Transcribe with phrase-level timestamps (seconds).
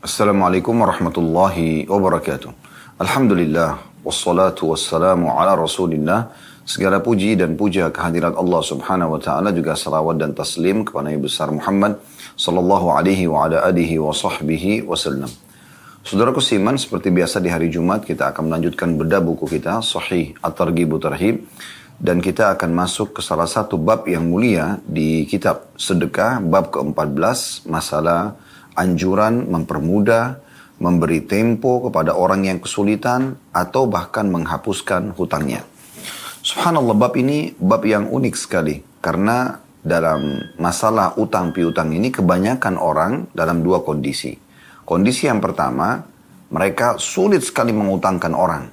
[0.00, 2.48] Assalamualaikum warahmatullahi wabarakatuh.
[3.04, 6.32] Alhamdulillah, wassalatu wassalamu ala rasulillah.
[6.64, 11.28] Segala puji dan puja kehadirat Allah subhanahu wa ta'ala juga salawat dan taslim kepada Nabi
[11.28, 12.00] besar Muhammad
[12.32, 15.28] sallallahu alaihi wa ala alihi wa sahbihi wasallam.
[16.00, 20.96] Saudaraku Siman, seperti biasa di hari Jumat kita akan melanjutkan bedah buku kita Sahih At-Targhib
[20.96, 21.44] Tarhib
[22.00, 27.68] dan kita akan masuk ke salah satu bab yang mulia di kitab Sedekah bab ke-14
[27.68, 28.40] masalah
[28.80, 30.40] anjuran mempermudah,
[30.80, 35.68] memberi tempo kepada orang yang kesulitan, atau bahkan menghapuskan hutangnya.
[36.40, 38.80] Subhanallah, bab ini bab yang unik sekali.
[39.04, 44.36] Karena dalam masalah utang piutang ini kebanyakan orang dalam dua kondisi.
[44.88, 46.00] Kondisi yang pertama,
[46.50, 48.64] mereka sulit sekali mengutangkan orang.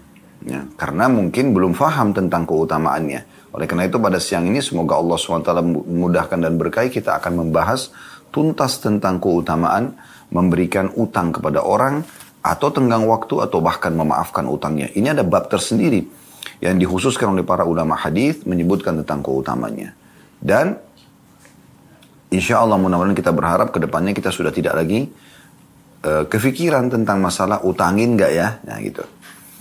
[0.48, 3.52] Ya, karena mungkin belum faham tentang keutamaannya.
[3.52, 7.90] Oleh karena itu pada siang ini semoga Allah SWT memudahkan dan berkahi kita akan membahas
[8.30, 9.96] tuntas tentang keutamaan
[10.32, 12.04] memberikan utang kepada orang
[12.44, 14.88] atau tenggang waktu atau bahkan memaafkan utangnya.
[14.92, 16.04] Ini ada bab tersendiri
[16.64, 19.94] yang dikhususkan oleh para ulama hadis menyebutkan tentang keutamanya.
[20.38, 20.80] Dan
[22.32, 25.12] insya Allah mudah-mudahan kita berharap ke depannya kita sudah tidak lagi
[26.08, 29.04] uh, kefikiran tentang masalah utangin nggak ya, nah gitu.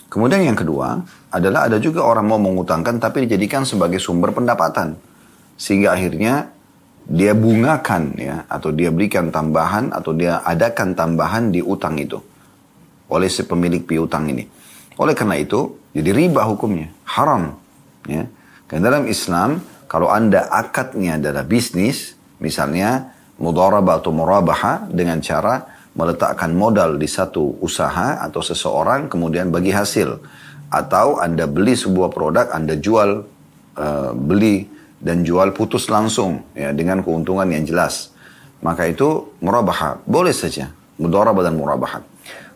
[0.06, 1.02] Kemudian yang kedua
[1.34, 4.96] adalah ada juga orang mau mengutangkan tapi dijadikan sebagai sumber pendapatan.
[5.58, 6.55] Sehingga akhirnya
[7.06, 12.18] dia bungakan ya atau dia berikan tambahan atau dia adakan tambahan di utang itu
[13.06, 14.42] oleh si pemilik piutang ini.
[14.98, 17.54] Oleh karena itu jadi riba hukumnya haram
[18.10, 18.26] ya.
[18.66, 25.62] Karena dalam Islam kalau anda akadnya adalah bisnis misalnya mudarabah atau murabaha dengan cara
[25.96, 30.20] meletakkan modal di satu usaha atau seseorang kemudian bagi hasil
[30.68, 33.24] atau anda beli sebuah produk anda jual
[33.78, 38.12] uh, beli dan jual putus langsung ya dengan keuntungan yang jelas.
[38.64, 42.00] Maka itu murabaha, boleh saja mudharabah dan murabaha.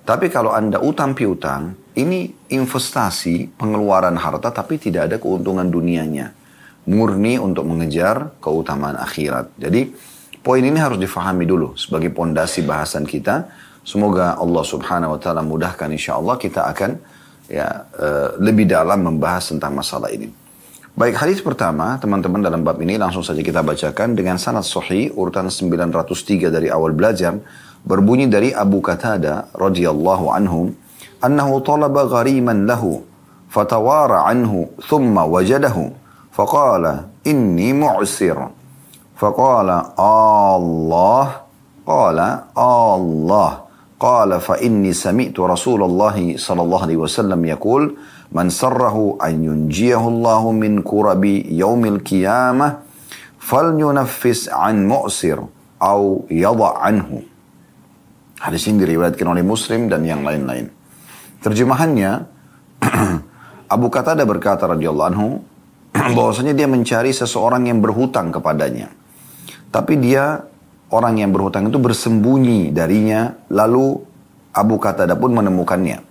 [0.04, 6.32] Tapi kalau Anda utang piutang, ini investasi pengeluaran harta tapi tidak ada keuntungan dunianya.
[6.88, 9.52] Murni untuk mengejar keutamaan akhirat.
[9.60, 9.92] Jadi
[10.40, 13.52] poin ini harus difahami dulu sebagai pondasi bahasan kita.
[13.84, 16.90] Semoga Allah subhanahu wa ta'ala mudahkan insya Allah kita akan
[17.46, 17.68] ya
[18.00, 20.32] uh, lebih dalam membahas tentang masalah ini.
[20.90, 25.46] Baik, hadis pertama, teman-teman dalam bab ini langsung saja kita bacakan dengan sanad sahih urutan
[25.46, 27.38] 903 dari awal belajar
[27.86, 30.74] berbunyi dari Abu Qatada radhiyallahu anhu
[31.22, 33.06] annahu talaba ghariman lahu
[33.46, 35.94] fatawara anhu thumma wajadahu
[36.34, 38.34] faqala inni mu'sir
[39.14, 41.46] faqala Allah
[41.86, 43.62] qala Allah
[43.94, 47.94] qala fa inni sami'tu Rasulullah sallallahu alaihi wasallam yaqul
[48.30, 52.86] Man sarrahu an yunjiyahu Allah min kurabi yaumil qiyamah
[53.42, 55.42] falyunaffis an mu'sir
[55.82, 57.26] au yada anhu.
[58.38, 60.70] Hadis ini diriwayatkan oleh Muslim dan yang lain-lain.
[61.42, 62.24] Terjemahannya
[63.74, 65.28] Abu Qatada berkata radhiyallahu anhu
[66.16, 68.94] bahwasanya dia mencari seseorang yang berhutang kepadanya.
[69.74, 70.38] Tapi dia
[70.94, 73.98] orang yang berhutang itu bersembunyi darinya lalu
[74.54, 76.09] Abu Qatada pun menemukannya.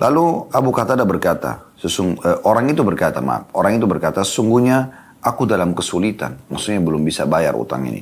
[0.00, 4.88] Lalu Abu Qatada berkata, sesung, eh, orang itu berkata, maaf, orang itu berkata, sesungguhnya
[5.20, 8.00] aku dalam kesulitan, maksudnya belum bisa bayar utang ini.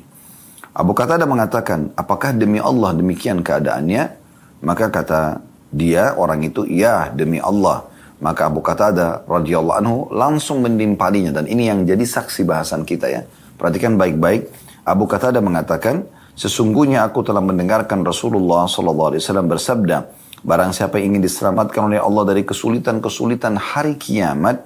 [0.79, 4.15] Abu Qatada mengatakan, apakah demi Allah demikian keadaannya?
[4.63, 5.43] Maka kata
[5.75, 7.83] dia, orang itu, ya demi Allah.
[8.23, 13.27] Maka Abu Qatada radhiyallahu anhu langsung menimpalinya dan ini yang jadi saksi bahasan kita ya.
[13.59, 14.47] Perhatikan baik-baik.
[14.87, 16.07] Abu Qatada mengatakan,
[16.39, 19.19] sesungguhnya aku telah mendengarkan Rasulullah SAW
[19.51, 24.63] bersabda, Barang siapa ingin diselamatkan oleh Allah dari kesulitan-kesulitan hari kiamat,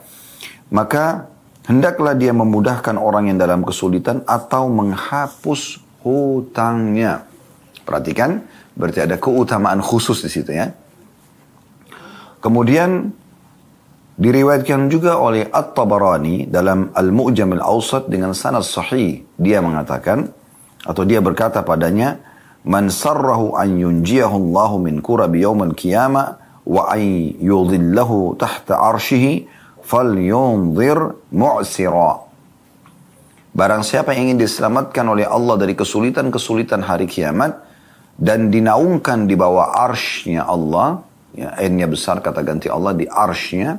[0.68, 1.32] maka
[1.64, 7.24] hendaklah dia memudahkan orang yang dalam kesulitan atau menghapus hutangnya.
[7.82, 8.44] Perhatikan,
[8.76, 10.70] berarti ada keutamaan khusus di situ ya.
[12.42, 13.14] Kemudian
[14.18, 19.24] diriwayatkan juga oleh At-Tabarani dalam Al-Mu'jam Al-Awsat dengan sanad sahih.
[19.38, 20.28] Dia mengatakan
[20.82, 22.18] atau dia berkata padanya,
[22.62, 27.02] Man sarrahu an yunjiyahu Allahu min kurabi yawmal qiyamah wa an
[27.42, 29.50] yudhillahu tahta arshihi
[29.82, 32.22] falyunzir mu'sira.
[33.52, 37.60] Barang siapa yang ingin diselamatkan oleh Allah dari kesulitan-kesulitan hari kiamat
[38.16, 41.04] dan dinaungkan di bawah arsnya Allah,
[41.36, 43.76] ya, n besar kata ganti Allah di arsnya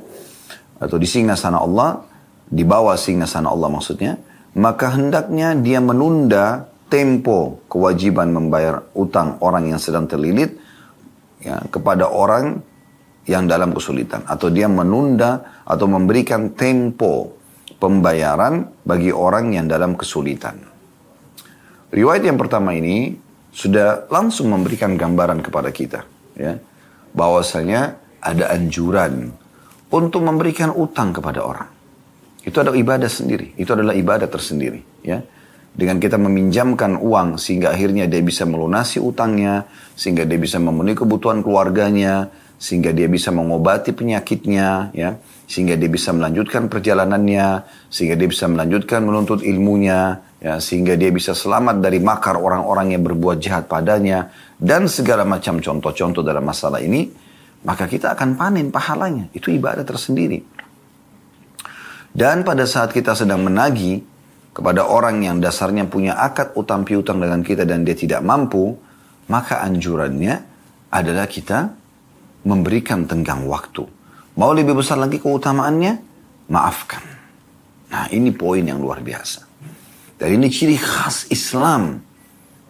[0.78, 2.06] atau di singgasana Allah,
[2.46, 4.20] di bawah singgasana Allah maksudnya,
[4.54, 10.56] maka hendaknya dia menunda tempo kewajiban membayar utang orang yang sedang terlilit
[11.40, 12.60] ya, kepada orang
[13.24, 17.40] yang dalam kesulitan atau dia menunda atau memberikan tempo
[17.80, 20.60] pembayaran bagi orang yang dalam kesulitan.
[21.88, 23.16] Riwayat yang pertama ini
[23.54, 26.02] sudah langsung memberikan gambaran kepada kita
[26.34, 26.58] ya
[27.14, 29.30] bahwasanya ada anjuran
[29.94, 31.70] untuk memberikan utang kepada orang.
[32.44, 35.22] Itu adalah ibadah sendiri, itu adalah ibadah tersendiri ya.
[35.74, 39.66] Dengan kita meminjamkan uang sehingga akhirnya dia bisa melunasi utangnya,
[39.98, 45.18] sehingga dia bisa memenuhi kebutuhan keluarganya, sehingga dia bisa mengobati penyakitnya, ya,
[45.50, 51.34] sehingga dia bisa melanjutkan perjalanannya, sehingga dia bisa melanjutkan menuntut ilmunya, ya, sehingga dia bisa
[51.34, 57.10] selamat dari makar orang-orang yang berbuat jahat padanya, dan segala macam contoh-contoh dalam masalah ini,
[57.66, 59.26] maka kita akan panen pahalanya.
[59.34, 60.38] Itu ibadah tersendiri.
[62.14, 64.13] Dan pada saat kita sedang menagih,
[64.54, 68.78] kepada orang yang dasarnya punya akad utang piutang dengan kita dan dia tidak mampu,
[69.26, 70.38] maka anjurannya
[70.94, 71.74] adalah kita
[72.46, 73.82] memberikan tenggang waktu.
[74.38, 75.92] Mau lebih besar lagi keutamaannya?
[76.54, 77.02] Maafkan.
[77.90, 79.42] Nah ini poin yang luar biasa.
[80.22, 81.98] Dan ini ciri khas Islam.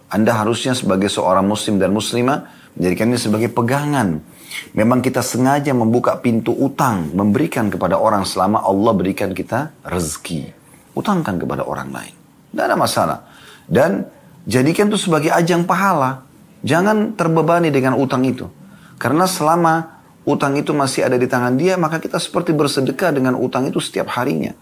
[0.09, 2.49] Anda harusnya sebagai seorang muslim dan muslimah
[2.81, 4.25] menjadikannya sebagai pegangan.
[4.73, 10.64] Memang kita sengaja membuka pintu utang, memberikan kepada orang selama Allah berikan kita rezeki
[10.95, 12.15] utangkan kepada orang lain.
[12.55, 13.19] Tidak ada masalah.
[13.67, 14.07] Dan
[14.47, 16.23] jadikan itu sebagai ajang pahala.
[16.65, 18.49] Jangan terbebani dengan utang itu.
[18.97, 23.69] Karena selama utang itu masih ada di tangan dia, maka kita seperti bersedekah dengan utang
[23.69, 24.57] itu setiap harinya.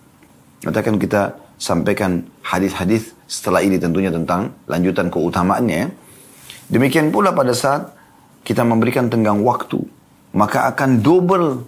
[0.66, 5.88] Nanti akan kita sampaikan hadis-hadis setelah ini tentunya tentang lanjutan keutamaannya ya.
[6.72, 7.94] Demikian pula pada saat
[8.42, 9.78] kita memberikan tenggang waktu,
[10.34, 11.62] maka akan double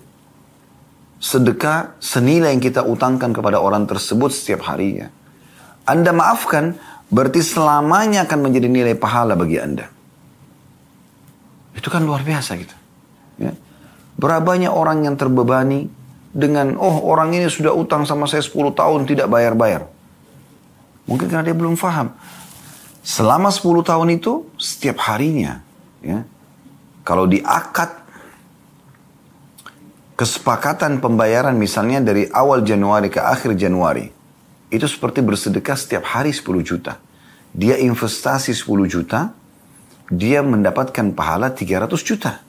[1.24, 5.08] sedekah senilai yang kita utangkan kepada orang tersebut setiap harinya.
[5.88, 6.76] Anda maafkan,
[7.08, 9.88] berarti selamanya akan menjadi nilai pahala bagi Anda.
[11.72, 12.76] Itu kan luar biasa gitu.
[13.40, 13.56] Ya.
[14.20, 15.88] Berapa orang yang terbebani
[16.28, 19.88] dengan, oh orang ini sudah utang sama saya 10 tahun tidak bayar-bayar.
[21.08, 22.12] Mungkin karena dia belum paham.
[23.00, 25.64] Selama 10 tahun itu, setiap harinya,
[26.04, 26.24] ya,
[27.00, 28.03] kalau diakad
[30.14, 34.10] kesepakatan pembayaran misalnya dari awal Januari ke akhir Januari.
[34.70, 36.98] Itu seperti bersedekah setiap hari 10 juta.
[37.54, 39.30] Dia investasi 10 juta,
[40.10, 42.42] dia mendapatkan pahala 300 juta.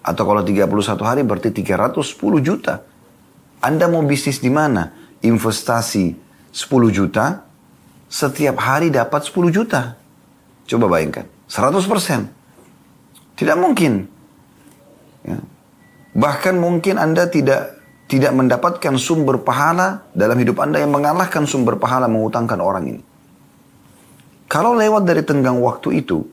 [0.00, 2.84] Atau kalau 31 hari berarti 310 juta.
[3.60, 4.92] Anda mau bisnis di mana?
[5.20, 6.16] Investasi
[6.52, 7.44] 10 juta,
[8.08, 10.00] setiap hari dapat 10 juta.
[10.64, 12.32] Coba bayangkan, 100%.
[13.36, 14.08] Tidak mungkin.
[16.14, 17.78] Bahkan mungkin Anda tidak
[18.10, 23.02] tidak mendapatkan sumber pahala dalam hidup Anda yang mengalahkan sumber pahala mengutangkan orang ini.
[24.50, 26.26] Kalau lewat dari tenggang waktu itu,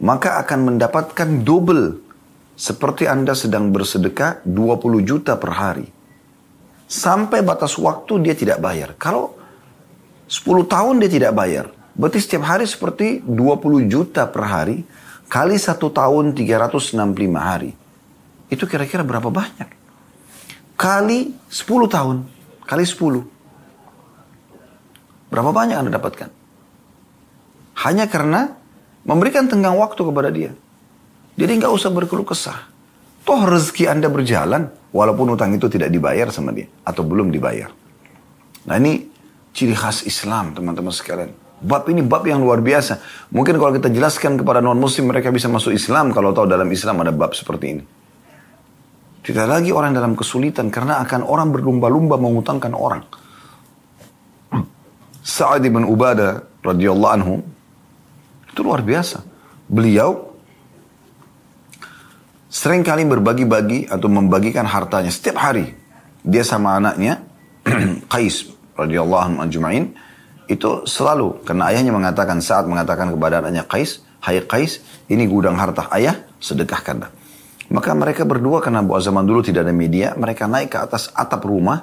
[0.00, 2.00] maka akan mendapatkan double
[2.56, 5.86] seperti Anda sedang bersedekah 20 juta per hari.
[6.88, 8.96] Sampai batas waktu dia tidak bayar.
[8.96, 9.36] Kalau
[10.32, 14.88] 10 tahun dia tidak bayar, berarti setiap hari seperti 20 juta per hari
[15.28, 16.96] kali satu tahun 365
[17.36, 17.76] hari.
[18.46, 19.68] Itu kira-kira berapa banyak?
[20.76, 22.16] Kali 10 tahun.
[22.66, 23.26] Kali 10.
[25.32, 26.30] Berapa banyak Anda dapatkan?
[27.86, 28.54] Hanya karena
[29.04, 30.54] memberikan tenggang waktu kepada dia.
[31.36, 32.72] Jadi nggak usah berkeluh kesah.
[33.26, 37.74] Toh rezeki Anda berjalan walaupun utang itu tidak dibayar sama dia atau belum dibayar.
[38.70, 39.06] Nah ini
[39.50, 41.34] ciri khas Islam teman-teman sekalian.
[41.56, 43.00] Bab ini bab yang luar biasa.
[43.32, 47.00] Mungkin kalau kita jelaskan kepada non muslim mereka bisa masuk Islam kalau tahu dalam Islam
[47.02, 47.95] ada bab seperti ini.
[49.26, 53.02] Tidak lagi orang dalam kesulitan karena akan orang berlumba-lumba mengutangkan orang.
[55.26, 57.42] Sa'ad bin Ubadah radhiyallahu anhu
[58.46, 59.26] itu luar biasa.
[59.66, 60.30] Beliau
[62.46, 65.74] sering kali berbagi-bagi atau membagikan hartanya setiap hari.
[66.22, 67.18] Dia sama anaknya
[68.14, 68.46] Qais
[68.78, 69.90] radhiyallahu anhu ajma'in
[70.46, 75.90] itu selalu karena ayahnya mengatakan saat mengatakan kepada anaknya Qais, "Hai Qais, ini gudang harta
[75.90, 77.15] ayah, sedekahkanlah."
[77.66, 81.82] Maka mereka berdua karena zaman dulu tidak ada media, mereka naik ke atas atap rumah,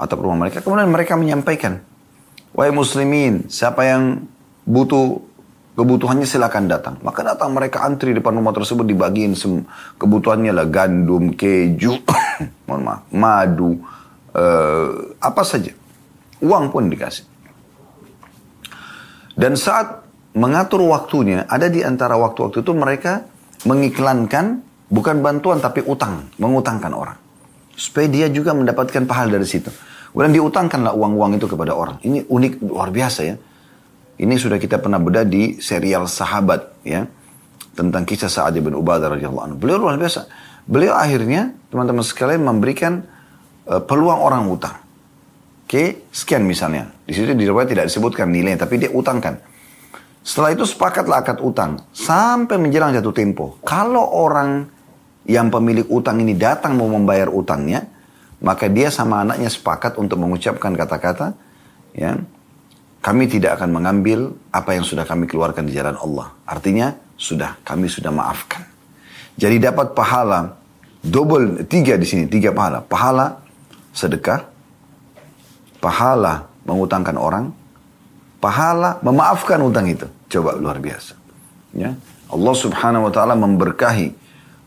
[0.00, 0.64] atap rumah mereka.
[0.64, 1.84] Kemudian mereka menyampaikan,
[2.56, 4.24] wahai muslimin, siapa yang
[4.64, 5.20] butuh
[5.76, 6.94] kebutuhannya silakan datang.
[7.04, 9.36] Maka datang mereka antri depan rumah tersebut dibagiin
[10.00, 12.00] kebutuhannya lah gandum, keju,
[12.66, 13.76] mohon maaf, madu,
[14.32, 14.88] uh,
[15.20, 15.76] apa saja.
[16.40, 17.28] Uang pun dikasih.
[19.36, 23.26] Dan saat mengatur waktunya, ada di antara waktu-waktu itu mereka
[23.66, 27.18] mengiklankan Bukan bantuan tapi utang, mengutangkan orang.
[27.74, 29.72] Supaya dia juga mendapatkan pahala dari situ.
[30.14, 31.98] Kemudian diutangkanlah uang-uang itu kepada orang.
[32.06, 33.34] Ini unik, luar biasa ya.
[34.14, 37.02] Ini sudah kita pernah beda di serial Sahabat ya.
[37.74, 39.56] Tentang kisah Sa'ad bin Ubadah radhiyallahu anhu.
[39.58, 40.30] Beliau luar biasa.
[40.70, 43.02] Beliau akhirnya, teman-teman sekalian memberikan
[43.66, 44.78] uh, peluang orang utang.
[45.66, 46.94] Oke, sekian misalnya.
[47.02, 49.53] Di situ di tidak disebutkan nilainya, tapi dia utangkan.
[50.24, 53.60] Setelah itu sepakatlah akad utang sampai menjelang jatuh tempo.
[53.60, 54.72] Kalau orang
[55.28, 57.84] yang pemilik utang ini datang mau membayar utangnya,
[58.40, 61.36] maka dia sama anaknya sepakat untuk mengucapkan kata-kata,
[61.92, 62.16] ya,
[63.04, 66.32] kami tidak akan mengambil apa yang sudah kami keluarkan di jalan Allah.
[66.48, 68.64] Artinya sudah kami sudah maafkan.
[69.36, 70.56] Jadi dapat pahala
[71.04, 72.80] double tiga di sini tiga pahala.
[72.80, 73.44] Pahala
[73.92, 74.48] sedekah,
[75.84, 77.52] pahala mengutangkan orang,
[78.44, 80.04] pahala memaafkan utang itu.
[80.28, 81.16] Coba luar biasa.
[81.72, 81.96] Ya.
[82.28, 84.12] Allah Subhanahu wa taala memberkahi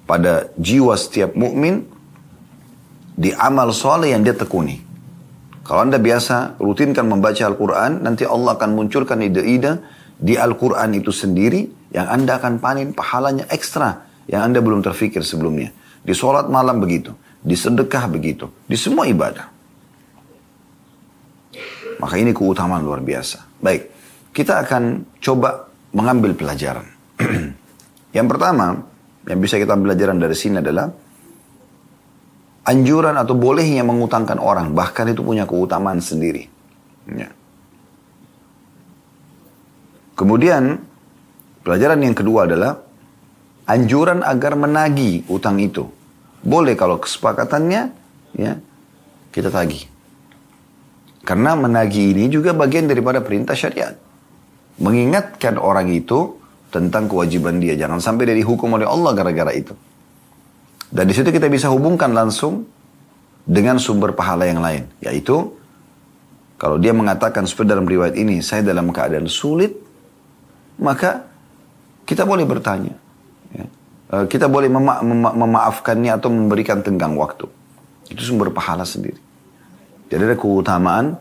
[0.10, 1.86] pada jiwa setiap mukmin
[3.14, 4.82] di amal soleh yang dia tekuni.
[5.62, 9.84] Kalau Anda biasa rutinkan membaca Al-Quran, nanti Allah akan munculkan ide-ide
[10.18, 15.76] di Al-Quran itu sendiri yang Anda akan panen pahalanya ekstra yang Anda belum terfikir sebelumnya.
[16.02, 17.12] Di sholat malam begitu,
[17.44, 19.52] di sedekah begitu, di semua ibadah.
[22.00, 23.47] Maka ini keutamaan luar biasa.
[23.58, 23.90] Baik,
[24.34, 26.86] kita akan coba mengambil pelajaran.
[28.18, 28.86] yang pertama,
[29.26, 30.88] yang bisa kita pelajaran dari sini adalah
[32.68, 36.46] anjuran atau bolehnya mengutangkan orang, bahkan itu punya keutamaan sendiri.
[37.10, 37.32] Ya.
[40.14, 40.82] Kemudian,
[41.64, 42.84] pelajaran yang kedua adalah
[43.66, 45.88] anjuran agar menagi utang itu.
[46.44, 47.82] Boleh kalau kesepakatannya,
[48.38, 48.54] ya
[49.34, 49.97] kita tagih.
[51.28, 54.00] Karena menagih ini juga bagian daripada perintah syariat.
[54.80, 56.40] Mengingatkan orang itu
[56.72, 57.76] tentang kewajiban dia.
[57.76, 59.76] Jangan sampai dia dihukum oleh Allah gara-gara itu.
[60.88, 62.64] Dan di situ kita bisa hubungkan langsung
[63.44, 64.88] dengan sumber pahala yang lain.
[65.04, 65.52] Yaitu,
[66.56, 69.76] kalau dia mengatakan seperti dalam riwayat ini, saya dalam keadaan sulit,
[70.80, 71.28] maka
[72.08, 72.96] kita boleh bertanya.
[73.52, 73.68] Ya.
[74.16, 77.52] Eh, kita boleh mema mema memaafkannya atau memberikan tenggang waktu.
[78.08, 79.27] Itu sumber pahala sendiri.
[80.08, 81.20] Jadi ada keutamaan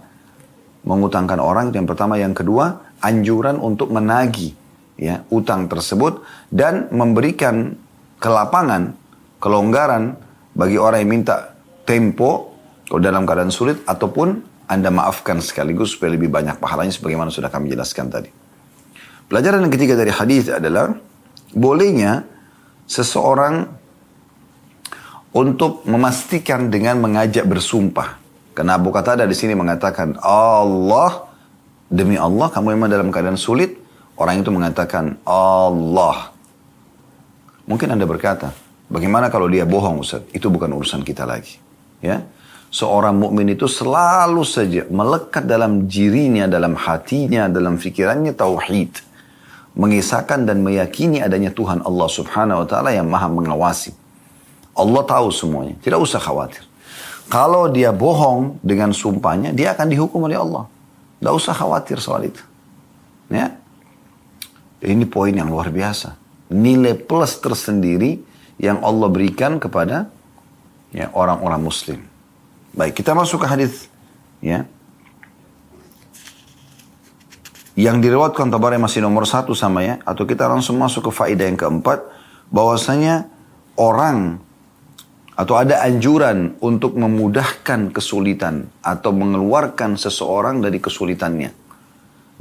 [0.87, 4.55] mengutangkan orang yang pertama, yang kedua anjuran untuk menagi
[4.97, 7.77] ya utang tersebut dan memberikan
[8.23, 8.97] kelapangan,
[9.43, 10.17] kelonggaran
[10.57, 11.53] bagi orang yang minta
[11.85, 17.51] tempo kalau dalam keadaan sulit ataupun anda maafkan sekaligus supaya lebih banyak pahalanya sebagaimana sudah
[17.51, 18.31] kami jelaskan tadi.
[19.27, 20.95] Pelajaran yang ketiga dari hadis adalah
[21.51, 22.23] bolehnya
[22.87, 23.67] seseorang
[25.35, 28.26] untuk memastikan dengan mengajak bersumpah
[28.57, 31.29] karena Abu Qatada di sini mengatakan, Allah,
[31.93, 33.77] demi Allah kamu memang dalam keadaan sulit.
[34.17, 36.33] Orang itu mengatakan, Allah.
[37.69, 38.57] Mungkin Anda berkata,
[38.89, 40.25] bagaimana kalau dia bohong Ustaz?
[40.33, 41.61] Itu bukan urusan kita lagi.
[42.01, 42.25] Ya,
[42.73, 49.05] Seorang mukmin itu selalu saja melekat dalam dirinya, dalam hatinya, dalam fikirannya tauhid.
[49.77, 53.93] Mengisahkan dan meyakini adanya Tuhan Allah subhanahu wa ta'ala yang maha mengawasi.
[54.73, 55.77] Allah tahu semuanya.
[55.85, 56.65] Tidak usah khawatir.
[57.27, 60.71] Kalau dia bohong dengan sumpahnya, dia akan dihukum oleh Allah.
[61.19, 62.43] Tidak usah khawatir soal itu.
[63.27, 63.59] Ya.
[64.79, 66.15] Ini poin yang luar biasa.
[66.55, 68.23] Nilai plus tersendiri
[68.63, 70.07] yang Allah berikan kepada
[70.95, 71.99] ya orang-orang muslim.
[72.77, 73.91] Baik, kita masuk ke hadis
[74.39, 74.69] ya.
[77.77, 79.99] Yang diriwatkan Tabari masih nomor satu sama ya.
[80.07, 82.15] Atau kita langsung masuk ke faedah yang keempat.
[82.47, 83.27] bahwasanya
[83.75, 84.39] orang
[85.37, 91.53] atau ada anjuran untuk memudahkan kesulitan atau mengeluarkan seseorang dari kesulitannya.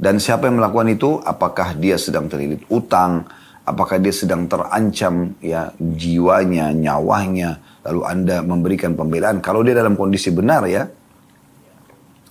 [0.00, 1.20] Dan siapa yang melakukan itu?
[1.20, 3.28] Apakah dia sedang terlilit utang?
[3.68, 7.60] Apakah dia sedang terancam ya jiwanya, nyawanya?
[7.84, 9.44] Lalu Anda memberikan pembelaan.
[9.44, 10.88] Kalau dia dalam kondisi benar ya,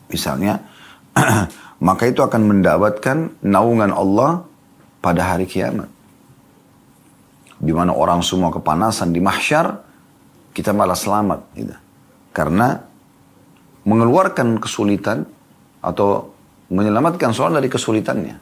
[0.09, 0.65] misalnya,
[1.87, 4.45] maka itu akan mendapatkan naungan Allah
[5.01, 5.89] pada hari kiamat.
[7.61, 9.85] Di mana orang semua kepanasan di mahsyar,
[10.55, 11.51] kita malah selamat.
[11.51, 11.75] Gitu.
[12.31, 12.79] Karena
[13.83, 15.27] mengeluarkan kesulitan
[15.83, 16.31] atau
[16.71, 18.35] menyelamatkan soal dari kesulitannya.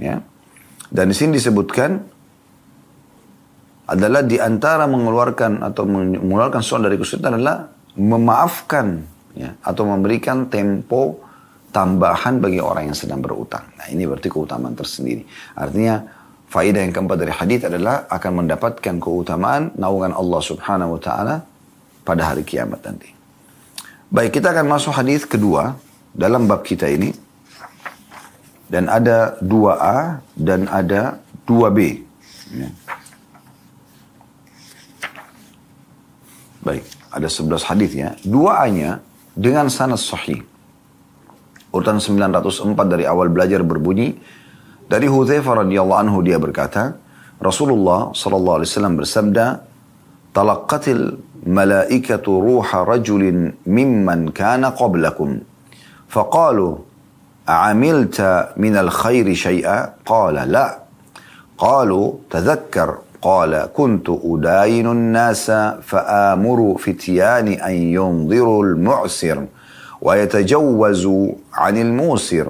[0.00, 0.24] Ya.
[0.88, 2.00] Dan di sini disebutkan
[3.86, 9.04] adalah di antara mengeluarkan atau mengeluarkan soal dari kesulitan adalah memaafkan
[9.36, 11.20] ya, atau memberikan tempo
[11.72, 13.68] tambahan bagi orang yang sedang berutang.
[13.76, 15.24] Nah ini berarti keutamaan tersendiri.
[15.56, 16.21] Artinya
[16.52, 21.36] Faedah yang keempat dari hadis adalah akan mendapatkan keutamaan naungan Allah Subhanahu wa taala
[22.04, 23.08] pada hari kiamat nanti.
[24.12, 25.80] Baik, kita akan masuk hadis kedua
[26.12, 27.08] dalam bab kita ini.
[28.68, 32.04] Dan ada 2A dan ada 2B.
[32.52, 32.68] Ya.
[36.60, 38.12] Baik, ada 11 hadis ya.
[38.24, 39.00] Dua A-nya
[39.32, 40.44] dengan sanad sahih.
[41.72, 44.20] Urutan 904 dari awal belajar berbunyi
[44.92, 47.00] dari Hudzaifah radhiyallahu anhu dia berkata,
[47.40, 49.46] Rasulullah sallallahu alaihi wasallam bersabda,
[50.36, 51.16] "Talaqqatil
[51.48, 55.40] malaikatu ruha rajulin mimman kana qablakum."
[56.12, 56.92] Faqalu,
[57.48, 58.22] أعملت
[58.56, 60.78] من الخير شيئا قال لا
[61.58, 65.50] قالوا تذكر قال كنت أداين الناس
[65.82, 69.46] فآمر فتيان أن ينظروا المعسر
[70.02, 72.46] ويتجوزوا عن الموسر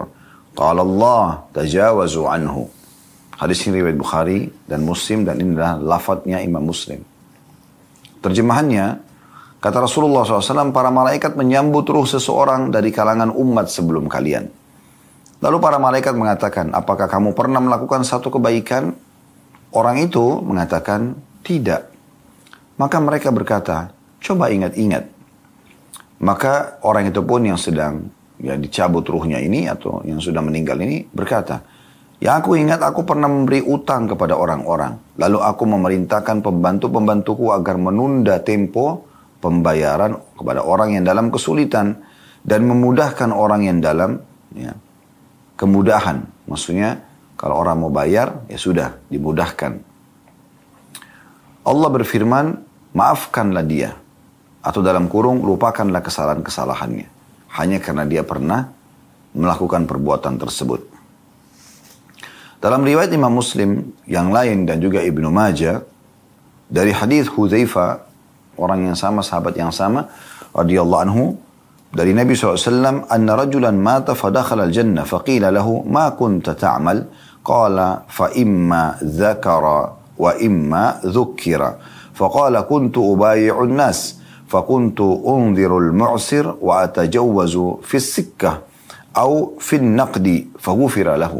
[0.52, 2.68] Qala Allah tajawazu anhu.
[3.40, 7.02] Hadis ini riwayat Bukhari dan Muslim dan ini adalah lafadznya Imam Muslim.
[8.22, 9.02] Terjemahannya,
[9.58, 14.46] kata Rasulullah SAW, para malaikat menyambut ruh seseorang dari kalangan umat sebelum kalian.
[15.42, 18.94] Lalu para malaikat mengatakan, apakah kamu pernah melakukan satu kebaikan?
[19.74, 21.90] Orang itu mengatakan, tidak.
[22.78, 23.90] Maka mereka berkata,
[24.22, 25.10] coba ingat-ingat.
[26.22, 28.06] Maka orang itu pun yang sedang
[28.42, 31.62] ya dicabut ruhnya ini atau yang sudah meninggal ini berkata,
[32.22, 34.94] Ya aku ingat aku pernah memberi utang kepada orang-orang.
[35.18, 39.10] Lalu aku memerintahkan pembantu-pembantuku agar menunda tempo
[39.42, 41.98] pembayaran kepada orang yang dalam kesulitan.
[42.46, 44.22] Dan memudahkan orang yang dalam
[44.54, 44.70] ya,
[45.58, 46.22] kemudahan.
[46.46, 47.02] Maksudnya
[47.34, 49.82] kalau orang mau bayar ya sudah dimudahkan.
[51.66, 52.46] Allah berfirman
[52.94, 53.98] maafkanlah dia.
[54.62, 57.21] Atau dalam kurung lupakanlah kesalahan-kesalahannya.
[57.52, 58.72] Hanya karena dia pernah
[59.36, 60.80] melakukan perbuatan tersebut.
[62.62, 65.82] Dalam riwayat Imam Muslim yang lain dan juga Ibnu Majah
[66.70, 68.06] dari hadis Hudzaifah
[68.54, 70.06] orang yang sama sahabat yang sama
[70.54, 71.24] radhiyallahu anhu
[71.92, 77.28] dari Nabi SAW anna rajulan mata fadakhala al-jannah faqila lahu ma kunta ta'mal?
[77.42, 79.80] Qala fa imma dzakara
[80.14, 81.74] wa imma dzukkira
[82.14, 84.21] faqala kuntu ubayi'u an-nas
[84.52, 88.20] fakuntu undirul mu'sir وَأَتَجَوَّزُ فِي fis
[89.12, 90.26] أَوْ فِي النَّقْدِ
[90.60, 91.34] فَغُفِرَ لَهُ.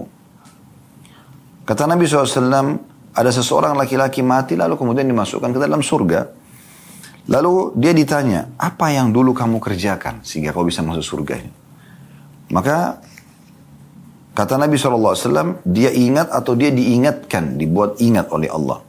[1.64, 2.80] Kata Nabi SAW,
[3.12, 6.20] ada seseorang laki-laki mati lalu kemudian dimasukkan ke dalam surga.
[7.32, 11.52] Lalu dia ditanya, apa yang dulu kamu kerjakan sehingga kau bisa masuk surga ini?
[12.52, 13.00] Maka
[14.36, 18.84] kata Nabi SAW, dia ingat atau dia diingatkan, dibuat ingat oleh Allah.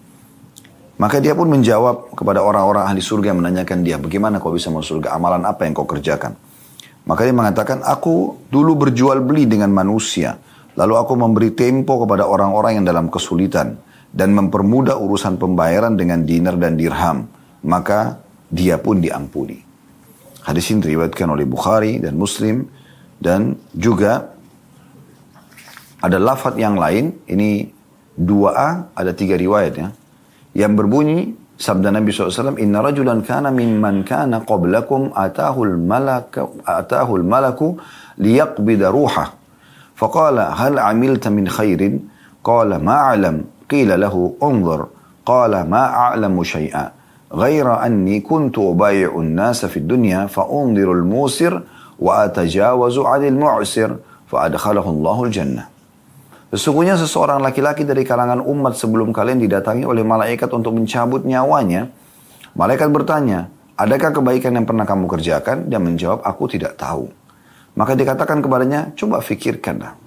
[1.02, 5.02] Maka dia pun menjawab kepada orang-orang ahli surga yang menanyakan dia, bagaimana kau bisa masuk
[5.02, 6.38] surga, amalan apa yang kau kerjakan?
[7.10, 10.38] Maka dia mengatakan, aku dulu berjual beli dengan manusia
[10.74, 13.78] Lalu aku memberi tempo kepada orang-orang yang dalam kesulitan
[14.10, 17.30] dan mempermudah urusan pembayaran dengan dinar dan dirham.
[17.66, 18.18] Maka
[18.50, 19.62] dia pun diampuni.
[20.44, 22.68] Hadis ini diriwayatkan oleh Bukhari dan Muslim
[23.22, 24.34] dan juga
[26.04, 27.22] ada lafadz yang lain.
[27.30, 27.70] Ini
[28.18, 29.90] dua a ada tiga riwayat ya.
[30.54, 37.78] Yang berbunyi sabda Nabi SAW, Inna rajulan kana mimman kana qablakum atahul malaku, atahul malaku
[38.18, 39.44] liyaqbida ruhah.
[39.96, 42.00] فقال هل عملت من خير
[42.44, 44.88] قال ما أعلم قيل له انظر
[45.26, 46.92] قال ما أعلم شيئا
[47.34, 51.62] غير أني كنت أبايع الناس في الدنيا فأنظر الموسر
[52.00, 53.96] وأتجاوز عن المعسر
[54.28, 55.73] فأدخله الله الجنة
[56.54, 61.90] Sesungguhnya seseorang laki-laki dari kalangan umat sebelum kalian didatangi oleh malaikat untuk mencabut nyawanya.
[62.54, 65.66] Malaikat bertanya, adakah kebaikan yang pernah kamu kerjakan?
[65.66, 67.10] Dia menjawab, aku tidak tahu.
[67.74, 69.98] Maka dikatakan kepadanya, coba fikirkanlah.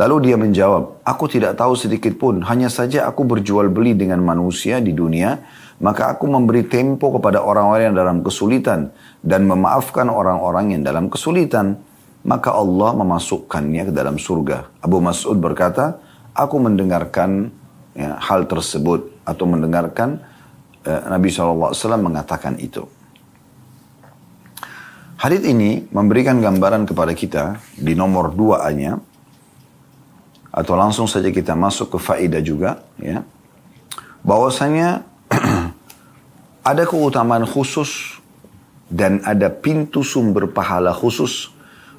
[0.00, 4.80] Lalu dia menjawab, aku tidak tahu sedikit pun, hanya saja aku berjual beli dengan manusia
[4.80, 5.36] di dunia,
[5.84, 8.88] maka aku memberi tempo kepada orang-orang yang dalam kesulitan
[9.20, 11.76] dan memaafkan orang-orang yang dalam kesulitan.
[12.26, 14.82] Maka Allah memasukkannya ke dalam surga.
[14.82, 16.02] Abu Mas'ud berkata,
[16.34, 17.50] aku mendengarkan
[17.94, 20.22] ya, hal tersebut atau mendengarkan
[20.86, 22.86] eh, Nabi SAW mengatakan itu.
[25.18, 29.02] Hadith ini memberikan gambaran kepada kita di nomor dua nya
[30.54, 33.26] atau langsung saja kita masuk ke faedah juga ya
[34.22, 35.02] bahwasanya
[36.70, 38.22] ada keutamaan khusus
[38.88, 41.50] dan ada pintu sumber pahala khusus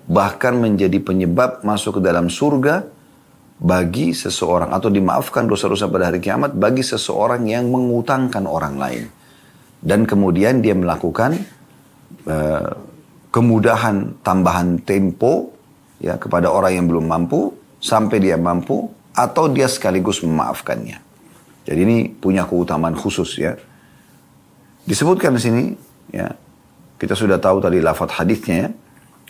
[0.10, 2.90] bahkan menjadi penyebab masuk ke dalam surga
[3.62, 9.06] bagi seseorang atau dimaafkan dosa-dosa pada hari kiamat bagi seseorang yang mengutangkan orang lain
[9.80, 11.40] dan kemudian dia melakukan
[12.26, 12.72] uh,
[13.30, 15.54] kemudahan tambahan tempo
[16.02, 21.00] ya kepada orang yang belum mampu sampai dia mampu atau dia sekaligus memaafkannya.
[21.68, 23.54] Jadi ini punya keutamaan khusus ya.
[24.88, 25.64] Disebutkan di sini
[26.10, 26.32] ya.
[27.00, 28.70] Kita sudah tahu tadi lafadz hadisnya ya.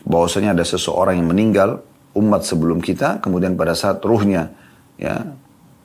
[0.08, 1.84] Bahwasanya ada seseorang yang meninggal
[2.16, 4.50] umat sebelum kita kemudian pada saat ruhnya
[4.98, 5.30] ya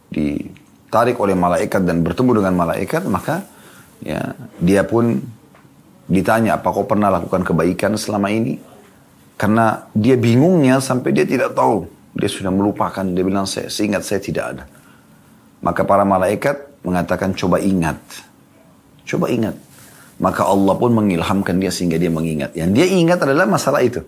[0.08, 3.44] ditarik oleh malaikat dan bertemu dengan malaikat maka
[4.00, 5.20] ya dia pun
[6.04, 8.60] Ditanya, apa kau pernah lakukan kebaikan selama ini?
[9.40, 11.88] Karena dia bingungnya sampai dia tidak tahu.
[12.14, 14.64] Dia sudah melupakan, dia bilang, saya seingat saya tidak ada.
[15.64, 17.96] Maka para malaikat mengatakan, coba ingat.
[19.08, 19.56] Coba ingat.
[20.22, 22.54] Maka Allah pun mengilhamkan dia sehingga dia mengingat.
[22.54, 23.98] Yang dia ingat adalah masalah itu.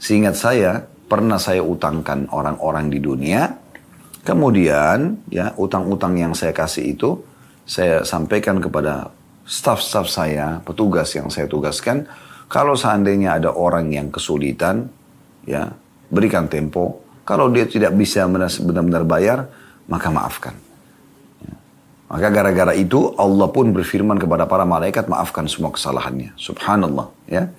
[0.00, 3.46] Seingat saya, pernah saya utangkan orang-orang di dunia,
[4.26, 7.20] kemudian ya utang-utang yang saya kasih itu
[7.66, 9.14] saya sampaikan kepada
[9.46, 12.06] staf-staf saya, petugas yang saya tugaskan,
[12.50, 14.90] kalau seandainya ada orang yang kesulitan,
[15.46, 15.70] ya
[16.10, 17.06] berikan tempo.
[17.22, 19.38] Kalau dia tidak bisa benar-benar bayar,
[19.86, 20.69] maka maafkan.
[22.10, 26.34] Maka gara-gara itu Allah pun berfirman kepada para malaikat maafkan semua kesalahannya.
[26.34, 27.06] Subhanallah.
[27.30, 27.54] Ya.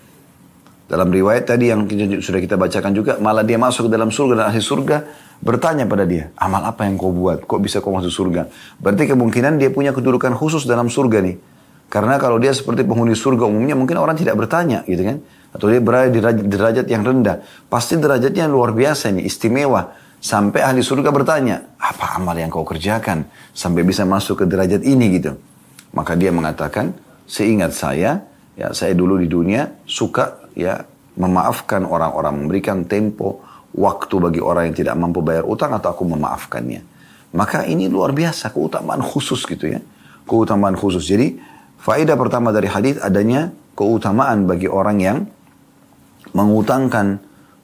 [0.91, 1.87] Dalam riwayat tadi yang
[2.19, 4.97] sudah kita bacakan juga, malah dia masuk ke dalam surga dan ahli surga
[5.39, 7.47] bertanya pada dia, amal apa yang kau buat?
[7.47, 8.51] Kok bisa kau masuk surga?
[8.75, 11.39] Berarti kemungkinan dia punya kedudukan khusus dalam surga nih.
[11.87, 15.23] Karena kalau dia seperti penghuni surga umumnya mungkin orang tidak bertanya gitu kan.
[15.55, 17.39] Atau dia berada di derajat yang rendah.
[17.71, 19.95] Pasti derajatnya luar biasa nih, istimewa.
[20.21, 23.25] Sampai ahli surga bertanya, apa amal yang kau kerjakan
[23.57, 25.33] sampai bisa masuk ke derajat ini gitu.
[25.97, 26.93] Maka dia mengatakan,
[27.25, 28.21] seingat saya,
[28.53, 30.85] ya saya dulu di dunia suka ya
[31.17, 33.41] memaafkan orang-orang, memberikan tempo,
[33.73, 36.85] waktu bagi orang yang tidak mampu bayar utang atau aku memaafkannya.
[37.33, 39.81] Maka ini luar biasa, keutamaan khusus gitu ya.
[40.29, 41.01] Keutamaan khusus.
[41.01, 41.39] Jadi
[41.81, 45.17] Faedah pertama dari hadis adanya keutamaan bagi orang yang
[46.37, 47.17] mengutangkan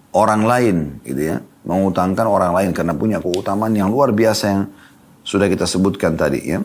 [0.10, 4.62] orang lain, gitu ya, mengutangkan orang lain karena punya keutamaan yang luar biasa yang
[5.28, 6.64] sudah kita sebutkan tadi, ya.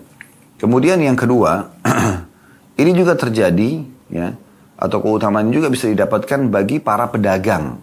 [0.62, 1.74] Kemudian yang kedua,
[2.82, 4.30] ini juga terjadi, ya,
[4.78, 7.82] atau keutamaan juga bisa didapatkan bagi para pedagang,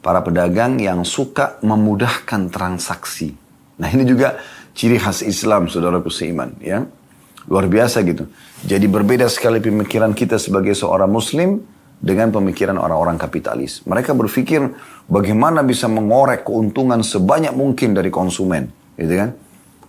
[0.00, 3.36] para pedagang yang suka memudahkan transaksi.
[3.76, 4.40] Nah ini juga
[4.72, 6.88] ciri khas Islam, saudara seiman, ya.
[7.44, 8.28] Luar biasa gitu.
[8.64, 11.60] Jadi berbeda sekali pemikiran kita sebagai seorang muslim
[11.98, 13.82] dengan pemikiran orang-orang kapitalis.
[13.82, 14.62] Mereka berpikir
[15.10, 19.30] bagaimana bisa mengorek keuntungan sebanyak mungkin dari konsumen, gitu kan?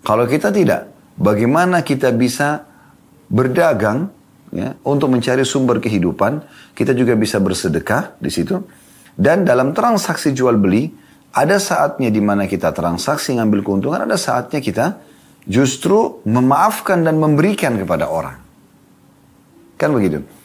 [0.02, 2.66] Kalau kita tidak, bagaimana kita bisa
[3.30, 4.10] berdagang
[4.50, 6.42] ya, untuk mencari sumber kehidupan?
[6.74, 8.58] Kita juga bisa bersedekah di situ.
[9.14, 10.90] Dan dalam transaksi jual beli,
[11.36, 14.98] ada saatnya di mana kita transaksi ngambil keuntungan, ada saatnya kita
[15.46, 18.40] justru memaafkan dan memberikan kepada orang.
[19.78, 20.39] Kan begitu.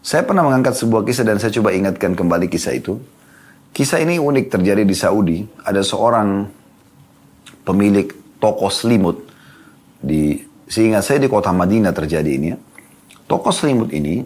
[0.00, 2.96] Saya pernah mengangkat sebuah kisah dan saya coba ingatkan kembali kisah itu.
[3.70, 5.44] Kisah ini unik terjadi di Saudi.
[5.60, 6.48] Ada seorang
[7.62, 8.08] pemilik
[8.40, 9.28] toko selimut
[10.00, 12.58] di sehingga saya di kota Madinah terjadi ini ya.
[13.28, 14.24] Toko selimut ini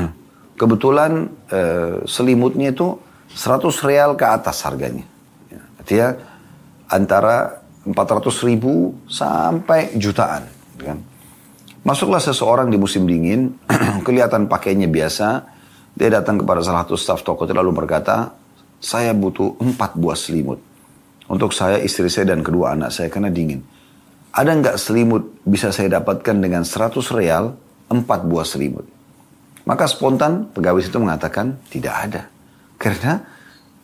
[0.60, 2.96] kebetulan eh, selimutnya itu
[3.36, 5.04] 100 real ke atas harganya.
[5.52, 6.08] Ya, artinya
[6.88, 10.48] antara 400 ribu sampai jutaan.
[10.80, 11.09] Kan?
[11.80, 13.56] Masuklah seseorang di musim dingin,
[14.06, 15.58] kelihatan pakainya biasa.
[15.96, 18.32] Dia datang kepada salah satu staf toko lalu berkata,
[18.78, 20.60] saya butuh empat buah selimut.
[21.30, 23.62] Untuk saya, istri saya, dan kedua anak saya karena dingin.
[24.30, 27.54] Ada nggak selimut bisa saya dapatkan dengan 100 real,
[27.90, 28.86] empat buah selimut?
[29.66, 32.22] Maka spontan pegawai itu mengatakan tidak ada.
[32.78, 33.22] Karena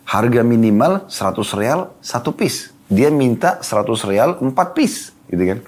[0.07, 5.59] harga minimal 100 real satu piece dia minta 100 real 4 piece gitu kan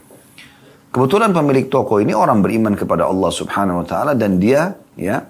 [0.91, 5.25] kebetulan pemilik toko ini orang beriman kepada Allah subhanahu wa ta'ala dan dia ya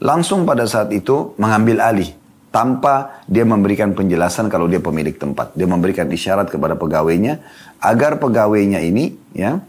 [0.00, 2.10] langsung pada saat itu mengambil alih
[2.50, 5.54] tanpa dia memberikan penjelasan kalau dia pemilik tempat.
[5.54, 7.38] Dia memberikan isyarat kepada pegawainya
[7.78, 9.62] agar pegawainya ini ya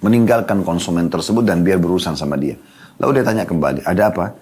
[0.00, 2.56] meninggalkan konsumen tersebut dan biar berurusan sama dia.
[2.96, 4.32] Lalu dia tanya kembali ada apa?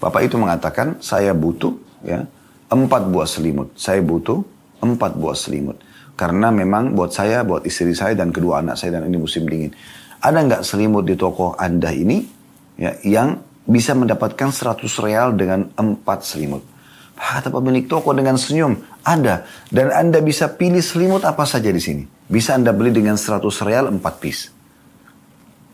[0.00, 2.24] Bapak itu mengatakan saya butuh ya
[2.72, 3.76] empat buah selimut.
[3.76, 4.40] Saya butuh
[4.78, 5.74] Empat buah selimut.
[6.18, 9.70] Karena memang buat saya, buat istri saya dan kedua anak saya dan ini musim dingin.
[10.18, 12.26] Ada nggak selimut di toko Anda ini
[12.74, 16.66] ya, yang bisa mendapatkan 100 real dengan empat selimut?
[17.14, 18.74] Kata pemilik toko dengan senyum,
[19.06, 19.46] ada.
[19.70, 22.02] Dan Anda bisa pilih selimut apa saja di sini.
[22.26, 24.50] Bisa Anda beli dengan 100 real empat piece.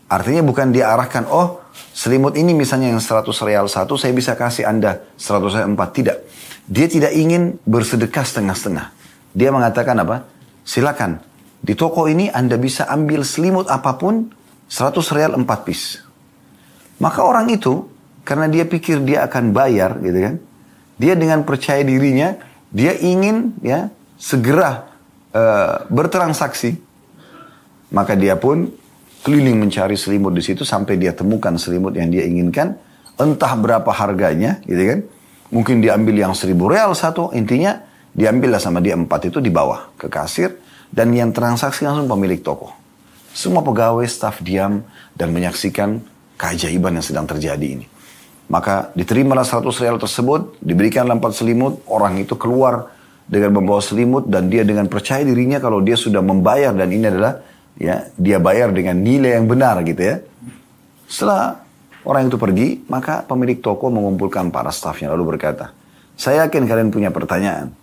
[0.05, 4.69] Artinya bukan dia arahkan, oh selimut ini misalnya yang 100 real satu, saya bisa kasih
[4.69, 5.89] Anda 100 real empat.
[5.89, 6.17] Tidak.
[6.69, 8.93] Dia tidak ingin bersedekah setengah-setengah.
[9.33, 10.34] Dia mengatakan apa?
[10.65, 11.21] Silakan.
[11.61, 14.33] Di toko ini Anda bisa ambil selimut apa pun
[14.65, 16.01] 100 real 4 piece.
[16.97, 17.85] Maka orang itu
[18.25, 20.35] karena dia pikir dia akan bayar gitu kan.
[20.97, 22.33] Dia dengan percaya dirinya
[22.73, 24.89] dia ingin ya segera
[25.31, 26.81] uh, bertransaksi.
[27.93, 28.73] Maka dia pun
[29.21, 32.77] keliling mencari selimut di situ sampai dia temukan selimut yang dia inginkan.
[33.15, 34.99] Entah berapa harganya gitu kan.
[35.53, 37.79] Mungkin diambil yang seribu real satu, intinya
[38.15, 40.55] diambillah sama dia empat itu di bawah ke kasir
[40.89, 42.71] dan yang transaksi langsung pemilik toko.
[43.35, 45.99] Semua pegawai staf diam dan menyaksikan
[46.39, 47.85] keajaiban yang sedang terjadi ini.
[48.47, 52.95] Maka diterimalah 100 real tersebut, diberikan empat selimut, orang itu keluar
[53.27, 57.41] dengan membawa selimut dan dia dengan percaya dirinya kalau dia sudah membayar dan ini adalah
[57.75, 60.15] ya dia bayar dengan nilai yang benar gitu ya.
[61.09, 61.65] Setelah
[62.05, 65.73] Orang itu pergi, maka pemilik toko mengumpulkan para stafnya lalu berkata,
[66.13, 67.73] saya yakin kalian punya pertanyaan.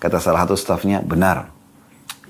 [0.00, 1.52] Kata salah satu stafnya, benar.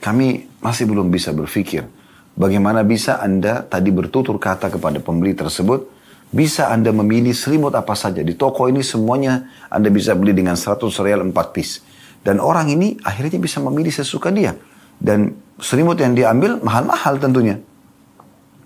[0.03, 1.87] Kami masih belum bisa berpikir.
[2.35, 5.87] Bagaimana bisa Anda tadi bertutur kata kepada pembeli tersebut,
[6.35, 8.27] bisa Anda memilih selimut apa saja.
[8.27, 11.79] Di toko ini semuanya Anda bisa beli dengan 100 real 4 piece.
[12.27, 14.59] Dan orang ini akhirnya bisa memilih sesuka dia.
[14.99, 15.31] Dan
[15.63, 17.63] selimut yang diambil mahal-mahal tentunya.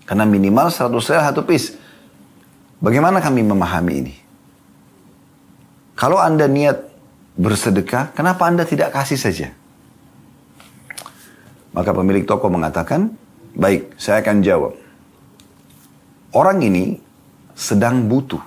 [0.08, 1.76] Karena minimal 100 real satu piece.
[2.80, 4.14] Bagaimana kami memahami ini?
[5.92, 6.93] Kalau Anda niat
[7.34, 9.48] bersedekah, kenapa Anda tidak kasih saja?
[11.74, 13.10] Maka pemilik toko mengatakan,
[13.58, 14.72] baik, saya akan jawab.
[16.30, 17.02] Orang ini
[17.54, 18.42] sedang butuh.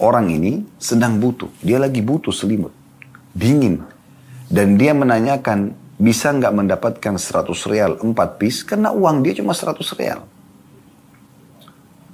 [0.00, 1.52] Orang ini sedang butuh.
[1.60, 2.72] Dia lagi butuh selimut.
[3.36, 3.84] Dingin.
[4.48, 8.64] Dan dia menanyakan, bisa nggak mendapatkan 100 real 4 piece?
[8.64, 10.24] Karena uang dia cuma 100 real.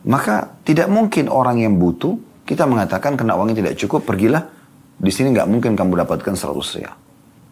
[0.04, 4.53] Maka tidak mungkin orang yang butuh, kita mengatakan karena uangnya tidak cukup, pergilah
[4.98, 6.96] di sini nggak mungkin kamu dapatkan 100 riyal.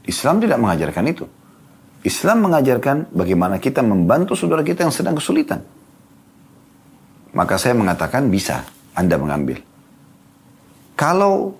[0.07, 1.25] Islam tidak mengajarkan itu.
[2.03, 5.63] Islam mengajarkan bagaimana kita membantu saudara kita yang sedang kesulitan.
[7.33, 9.63] Maka saya mengatakan bisa Anda mengambil.
[10.99, 11.57] Kalau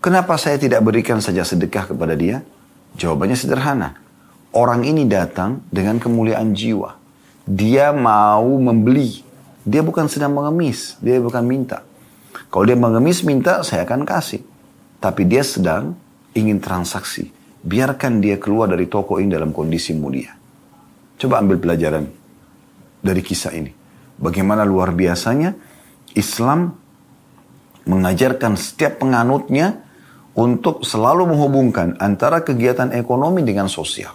[0.00, 2.40] kenapa saya tidak berikan saja sedekah kepada dia?
[2.96, 3.96] Jawabannya sederhana.
[4.52, 6.96] Orang ini datang dengan kemuliaan jiwa.
[7.48, 9.24] Dia mau membeli.
[9.64, 11.00] Dia bukan sedang mengemis.
[11.00, 11.84] Dia bukan minta.
[12.52, 14.44] Kalau dia mengemis minta, saya akan kasih.
[15.02, 15.98] Tapi dia sedang
[16.38, 17.26] ingin transaksi.
[17.62, 20.30] Biarkan dia keluar dari toko ini dalam kondisi mulia.
[21.18, 22.06] Coba ambil pelajaran
[23.02, 23.74] dari kisah ini.
[24.18, 25.58] Bagaimana luar biasanya
[26.14, 26.70] Islam
[27.82, 29.82] mengajarkan setiap penganutnya
[30.38, 34.14] untuk selalu menghubungkan antara kegiatan ekonomi dengan sosial.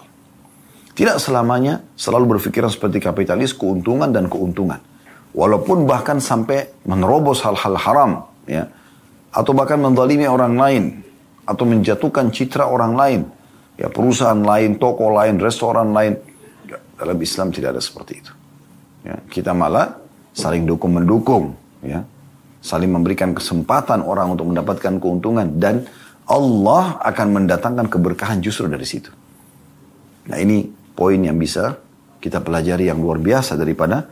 [0.98, 4.82] Tidak selamanya selalu berpikiran seperti kapitalis keuntungan dan keuntungan.
[5.38, 8.12] Walaupun bahkan sampai menerobos hal-hal haram,
[8.50, 8.66] ya,
[9.32, 10.84] atau bahkan mendalimi orang lain.
[11.48, 13.22] Atau menjatuhkan citra orang lain.
[13.80, 16.20] Ya perusahaan lain toko lain restoran lain.
[16.98, 18.34] Dalam Islam tidak ada seperti itu.
[19.06, 19.96] Ya, kita malah
[20.34, 22.04] saling dukung mendukung ya.
[22.60, 25.56] Saling memberikan kesempatan orang untuk mendapatkan keuntungan.
[25.56, 25.88] Dan
[26.28, 29.08] Allah akan mendatangkan keberkahan justru dari situ.
[30.28, 31.80] Nah ini poin yang bisa
[32.20, 34.04] kita pelajari yang luar biasa daripada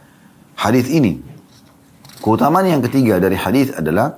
[0.56, 1.20] hadis ini.
[2.24, 4.16] Keutamaan yang ketiga dari hadis adalah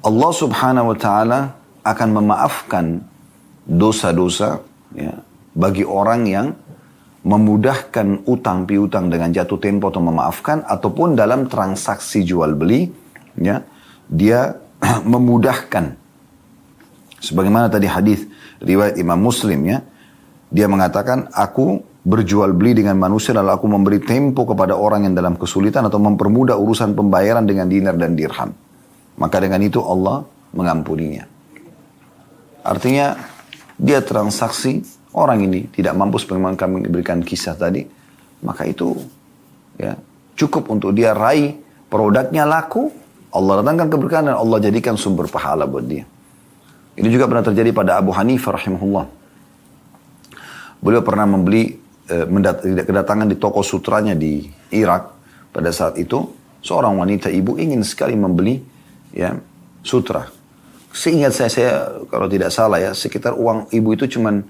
[0.00, 1.40] Allah subhanahu wa ta'ala
[1.84, 3.04] akan memaafkan
[3.68, 4.64] dosa-dosa
[4.96, 5.20] ya,
[5.52, 6.46] bagi orang yang
[7.20, 12.88] memudahkan utang piutang dengan jatuh tempo atau memaafkan ataupun dalam transaksi jual beli
[13.36, 13.60] ya
[14.08, 14.56] dia
[15.12, 16.00] memudahkan.
[17.20, 18.24] Sebagaimana tadi hadis
[18.64, 19.84] riwayat Imam Muslim ya
[20.48, 25.36] dia mengatakan aku berjual beli dengan manusia lalu aku memberi tempo kepada orang yang dalam
[25.36, 28.56] kesulitan atau mempermudah urusan pembayaran dengan dinar dan dirham
[29.20, 30.24] maka dengan itu Allah
[30.56, 31.28] mengampuninya.
[32.64, 33.20] Artinya
[33.76, 34.80] dia transaksi
[35.12, 37.84] orang ini tidak mampu sebagaimana kami berikan kisah tadi,
[38.40, 38.96] maka itu
[39.76, 39.94] ya
[40.40, 41.60] cukup untuk dia raih
[41.92, 42.88] produknya laku,
[43.36, 46.08] Allah datangkan keberkahan dan Allah jadikan sumber pahala buat dia.
[46.96, 49.06] Ini juga pernah terjadi pada Abu Hanifah rahimahullah.
[50.80, 51.76] Beliau pernah membeli
[52.08, 52.26] eh,
[52.84, 55.12] kedatangan di toko sutranya di Irak
[55.52, 56.24] pada saat itu
[56.60, 58.69] seorang wanita ibu ingin sekali membeli
[59.14, 59.38] ya
[59.82, 60.30] sutra.
[60.90, 61.72] Seingat saya, saya
[62.10, 64.42] kalau tidak salah ya, sekitar uang ibu itu cuma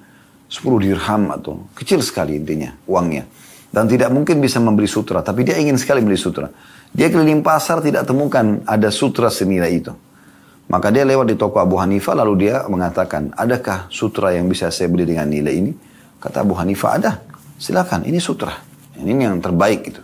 [0.50, 3.28] 10 dirham atau kecil sekali intinya uangnya.
[3.70, 6.50] Dan tidak mungkin bisa membeli sutra, tapi dia ingin sekali beli sutra.
[6.90, 9.94] Dia keliling pasar tidak temukan ada sutra senilai itu.
[10.66, 14.90] Maka dia lewat di toko Abu Hanifah lalu dia mengatakan, adakah sutra yang bisa saya
[14.90, 15.72] beli dengan nilai ini?
[16.18, 17.22] Kata Abu Hanifah, ada.
[17.62, 18.58] Silakan, ini sutra.
[18.98, 20.02] Ini yang terbaik itu.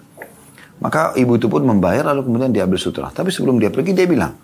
[0.78, 3.10] Maka ibu itu pun membayar lalu kemudian dia ambil sutra.
[3.10, 4.34] Tapi sebelum dia pergi dia bilang,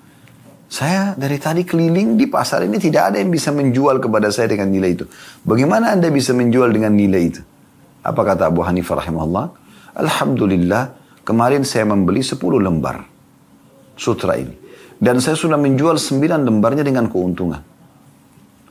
[0.73, 4.73] saya dari tadi keliling di pasar ini tidak ada yang bisa menjual kepada saya dengan
[4.73, 5.05] nilai itu.
[5.45, 7.45] Bagaimana Anda bisa menjual dengan nilai itu?
[8.01, 9.53] Apa kata Abu Hanifah rahimahullah?
[10.01, 10.97] Alhamdulillah,
[11.29, 13.05] kemarin saya membeli 10 lembar
[14.01, 14.57] sutra ini.
[14.97, 17.61] Dan saya sudah menjual 9 lembarnya dengan keuntungan.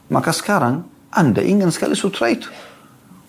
[0.10, 0.82] Maka sekarang
[1.14, 2.50] Anda ingin sekali sutra itu.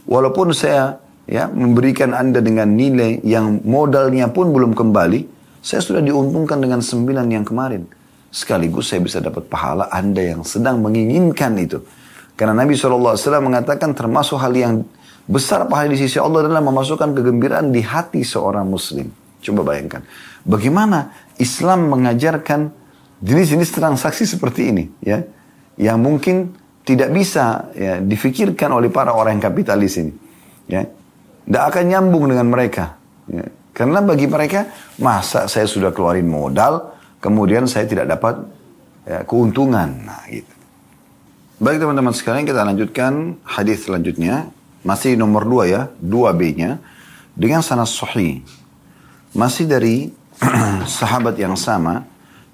[0.08, 0.96] Walaupun saya
[1.28, 5.28] ya memberikan Anda dengan nilai yang modalnya pun belum kembali,
[5.60, 8.00] saya sudah diuntungkan dengan 9 yang kemarin.
[8.32, 11.84] Sekaligus saya bisa dapat pahala Anda yang sedang menginginkan itu.
[12.32, 13.12] Karena Nabi SAW
[13.44, 14.88] mengatakan termasuk hal yang
[15.28, 19.12] besar pahala di sisi Allah adalah memasukkan kegembiraan di hati seorang muslim.
[19.44, 20.00] Coba bayangkan.
[20.48, 22.72] Bagaimana Islam mengajarkan
[23.20, 24.84] jenis-jenis transaksi seperti ini.
[25.04, 25.20] ya
[25.76, 26.36] Yang mungkin
[26.82, 30.12] tidak bisa ya, difikirkan oleh para orang yang kapitalis ini.
[30.66, 30.88] Ya,
[31.44, 32.96] Tidak akan nyambung dengan mereka.
[33.28, 33.46] Ya.
[33.72, 34.68] Karena bagi mereka,
[35.00, 36.92] masa saya sudah keluarin modal,
[37.22, 38.42] kemudian saya tidak dapat
[39.06, 39.88] ya, keuntungan.
[40.02, 40.50] Nah, gitu.
[41.62, 44.50] Baik teman-teman sekalian kita lanjutkan hadis selanjutnya.
[44.82, 46.82] Masih nomor dua ya, dua B-nya.
[47.38, 48.42] Dengan sanad sahih.
[49.30, 50.10] Masih dari
[50.98, 52.02] sahabat yang sama.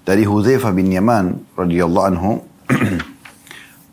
[0.05, 2.45] Dari Hudzaifah bin Yaman radhiyallahu anhu.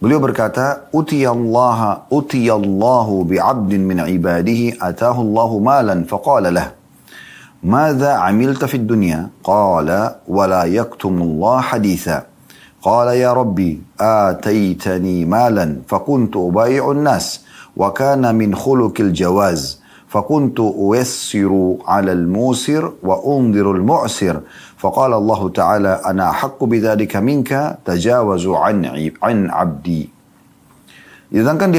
[0.04, 6.76] Beliau berkata, "Utiyallaha utiyallahu bi'abdin min ibadihi atahu Allahu malan faqala lah."
[7.65, 12.19] ماذا عملت في الدنيا قال ولا يكتم الله حديثا
[12.83, 17.41] قال يا ربي آتيتني مالا فكنت أبايع الناس
[17.77, 24.41] وكان من خلق الجواز فكنت أيسر على الموسر وأنذر المعسر
[24.79, 28.79] فقال الله تعالى أنا أحق بذلك منك تجاوز عن
[29.23, 30.03] عن عبدي
[31.31, 31.71] Didatangkan,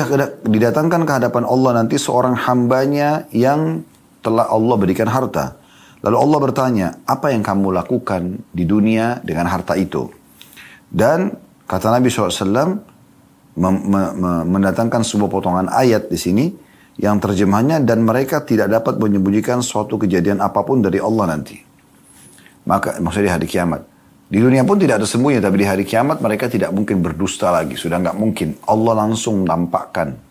[0.48, 3.84] didatangkan ke hadapan Allah nanti seorang hambanya yang
[4.24, 5.60] telah Allah berikan harta.
[6.05, 10.09] Lalu Allah bertanya, apa yang kamu lakukan di dunia dengan harta itu?
[10.87, 11.33] Dan
[11.65, 12.97] kata Nabi SAW
[14.47, 16.47] mendatangkan sebuah potongan ayat di sini
[17.01, 21.57] yang terjemahnya dan mereka tidak dapat menyembunyikan suatu kejadian apa pun dari Allah nanti.
[22.67, 23.85] Maka maksudnya hari kiamat.
[24.27, 27.79] Di dunia pun tidak ada sembunyi, tapi di hari kiamat mereka tidak mungkin berdusta lagi.
[27.79, 28.59] Sudah nggak mungkin.
[28.67, 30.26] Allah langsung nampakkan.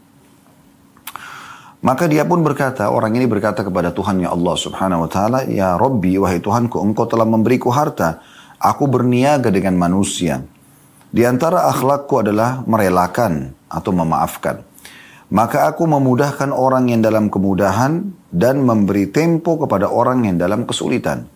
[1.86, 6.18] Maka dia pun berkata, orang ini berkata kepada Tuhannya Allah subhanahu wa ta'ala, Ya Rabbi,
[6.18, 8.26] wahai Tuhanku, engkau telah memberiku harta
[8.66, 10.42] Aku berniaga dengan manusia.
[11.14, 14.64] Di antara akhlakku adalah merelakan atau memaafkan.
[15.30, 21.30] Maka aku memudahkan orang yang dalam kemudahan dan memberi tempo kepada orang yang dalam kesulitan.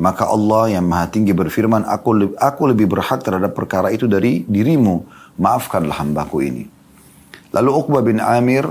[0.00, 5.04] Maka Allah yang maha tinggi berfirman, aku, aku lebih berhak terhadap perkara itu dari dirimu.
[5.38, 6.64] Maafkanlah hambaku ini.
[7.52, 8.64] Lalu Uqbah bin Amir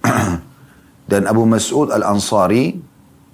[1.10, 2.78] dan Abu Mas'ud al-Ansari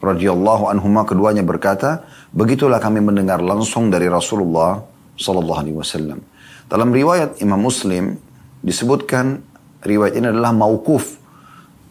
[0.00, 4.80] radhiyallahu anhuma keduanya berkata, begitulah kami mendengar langsung dari Rasulullah
[5.20, 6.24] sallallahu alaihi wasallam.
[6.72, 8.16] Dalam riwayat Imam Muslim
[8.64, 9.44] disebutkan
[9.84, 11.20] riwayat ini adalah mauquf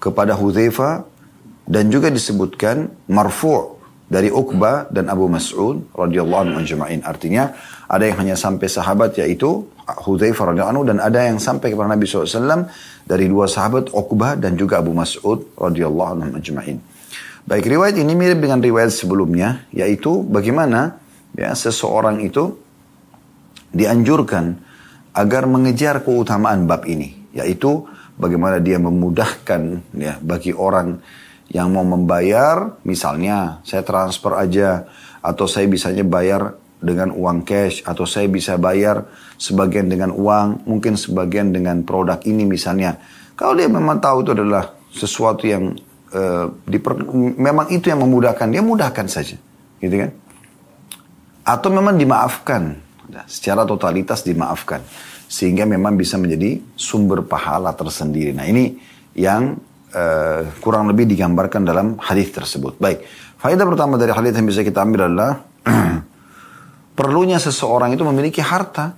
[0.02, 1.06] kepada Hudzaifah
[1.70, 3.75] dan juga disebutkan marfu'
[4.06, 6.62] dari Uqbah dan Abu Mas'ud radhiyallahu anhu.
[7.02, 7.54] Artinya
[7.90, 12.10] ada yang hanya sampai sahabat yaitu Hudzaifah radhiyallahu anhu dan ada yang sampai kepada Nabi
[12.10, 12.70] SAW
[13.06, 16.42] dari dua sahabat Uqbah dan juga Abu Mas'ud radhiyallahu anhu.
[17.46, 20.98] Baik, riwayat ini mirip dengan riwayat sebelumnya, yaitu bagaimana
[21.38, 22.58] ya seseorang itu
[23.70, 24.58] dianjurkan
[25.14, 27.86] agar mengejar keutamaan bab ini, yaitu
[28.18, 29.62] bagaimana dia memudahkan
[29.94, 30.98] ya bagi orang
[31.50, 34.90] yang mau membayar, misalnya saya transfer aja
[35.22, 40.98] atau saya bisanya bayar dengan uang cash atau saya bisa bayar sebagian dengan uang, mungkin
[40.98, 42.98] sebagian dengan produk ini misalnya.
[43.36, 45.76] Kalau dia memang tahu itu adalah sesuatu yang
[46.16, 47.04] uh, diper,
[47.36, 49.36] memang itu yang memudahkan dia mudahkan saja
[49.84, 50.12] gitu kan?
[51.46, 52.86] Atau memang dimaafkan.
[53.30, 54.82] Secara totalitas dimaafkan
[55.30, 58.34] sehingga memang bisa menjadi sumber pahala tersendiri.
[58.34, 58.78] Nah ini
[59.14, 59.58] yang
[59.96, 63.08] uh, kurang lebih digambarkan dalam hadis tersebut baik
[63.40, 65.32] faedah pertama dari hadis yang bisa kita ambil adalah
[67.00, 68.94] perlunya seseorang itu memiliki harta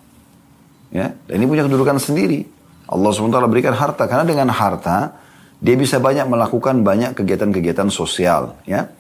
[0.90, 2.58] ya dan ini punya kedudukan sendiri
[2.88, 8.94] Allah SWT berikan harta karena dengan harta dia bisa banyak melakukan banyak kegiatan-kegiatan sosial, ya.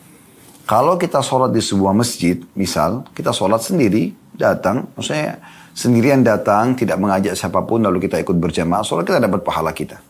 [0.67, 5.39] Kalau kita sholat di sebuah masjid, misal, kita sholat sendiri, datang, maksudnya
[5.71, 10.01] sendirian datang, tidak mengajak siapa pun, lalu kita ikut berjamaah, sholat kita dapat pahala kita.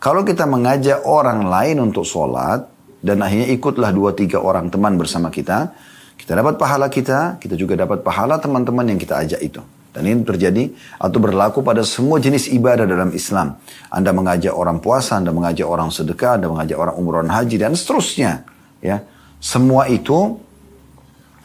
[0.00, 2.64] Kalau kita mengajak orang lain untuk sholat,
[3.04, 5.76] dan akhirnya ikutlah dua tiga orang teman bersama kita,
[6.16, 9.60] kita dapat pahala kita, kita juga dapat pahala teman-teman yang kita ajak itu.
[9.90, 10.70] Dan ini terjadi
[11.02, 13.58] atau berlaku pada semua jenis ibadah dalam Islam.
[13.90, 18.46] Anda mengajak orang puasa, Anda mengajak orang sedekah, Anda mengajak orang umroh haji dan seterusnya.
[18.80, 19.02] Ya,
[19.42, 20.38] semua itu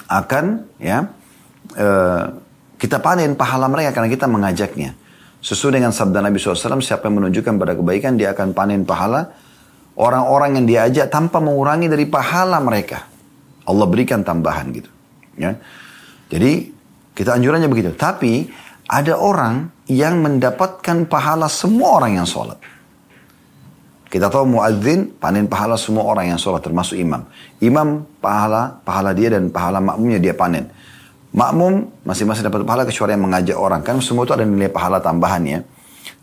[0.05, 1.09] akan ya
[1.73, 2.23] uh,
[2.77, 4.93] kita panen pahala mereka karena kita mengajaknya.
[5.45, 9.29] Sesuai dengan sabda Nabi SAW, siapa yang menunjukkan pada kebaikan, dia akan panen pahala
[9.93, 13.05] orang-orang yang diajak tanpa mengurangi dari pahala mereka.
[13.69, 14.89] Allah berikan tambahan gitu.
[15.38, 15.53] Ya.
[16.34, 16.73] Jadi
[17.13, 17.93] kita anjurannya begitu.
[17.93, 18.49] Tapi
[18.89, 22.58] ada orang yang mendapatkan pahala semua orang yang sholat.
[24.09, 27.26] Kita tahu muadzin panen pahala semua orang yang sholat termasuk imam.
[27.61, 30.69] Imam pahala pahala dia dan pahala makmumnya dia panen.
[31.36, 33.83] Makmum masing-masing dapat pahala kecuali yang mengajak orang.
[33.83, 35.59] Kan semua itu ada nilai pahala tambahan ya.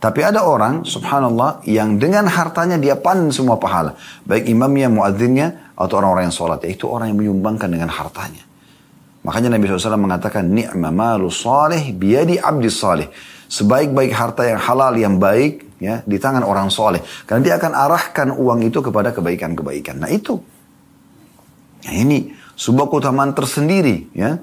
[0.02, 3.94] Tapi ada orang, subhanallah, yang dengan hartanya dia panen semua pahala.
[4.26, 6.58] Baik imamnya, muadzinnya, atau orang-orang yang sholat.
[6.66, 8.42] Yaitu orang yang menyumbangkan dengan hartanya.
[9.22, 13.06] Makanya Nabi SAW mengatakan, Ni'ma malu salih biyadi abdi salih.
[13.46, 17.02] Sebaik-baik harta yang halal, yang baik, ya di tangan orang soleh.
[17.26, 19.98] Karena dia akan arahkan uang itu kepada kebaikan-kebaikan.
[19.98, 20.38] Nah itu.
[21.82, 24.14] Nah ini sebuah keutamaan tersendiri.
[24.14, 24.38] ya.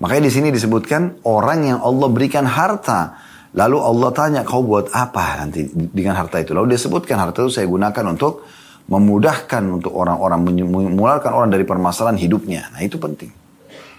[0.00, 5.42] Makanya di sini disebutkan orang yang Allah berikan harta Lalu Allah tanya, kau buat apa
[5.42, 6.54] nanti dengan harta itu?
[6.54, 8.46] Lalu dia sebutkan, harta itu saya gunakan untuk
[8.86, 10.38] memudahkan untuk orang-orang,
[10.70, 12.70] mengeluarkan orang dari permasalahan hidupnya.
[12.70, 13.30] Nah itu penting.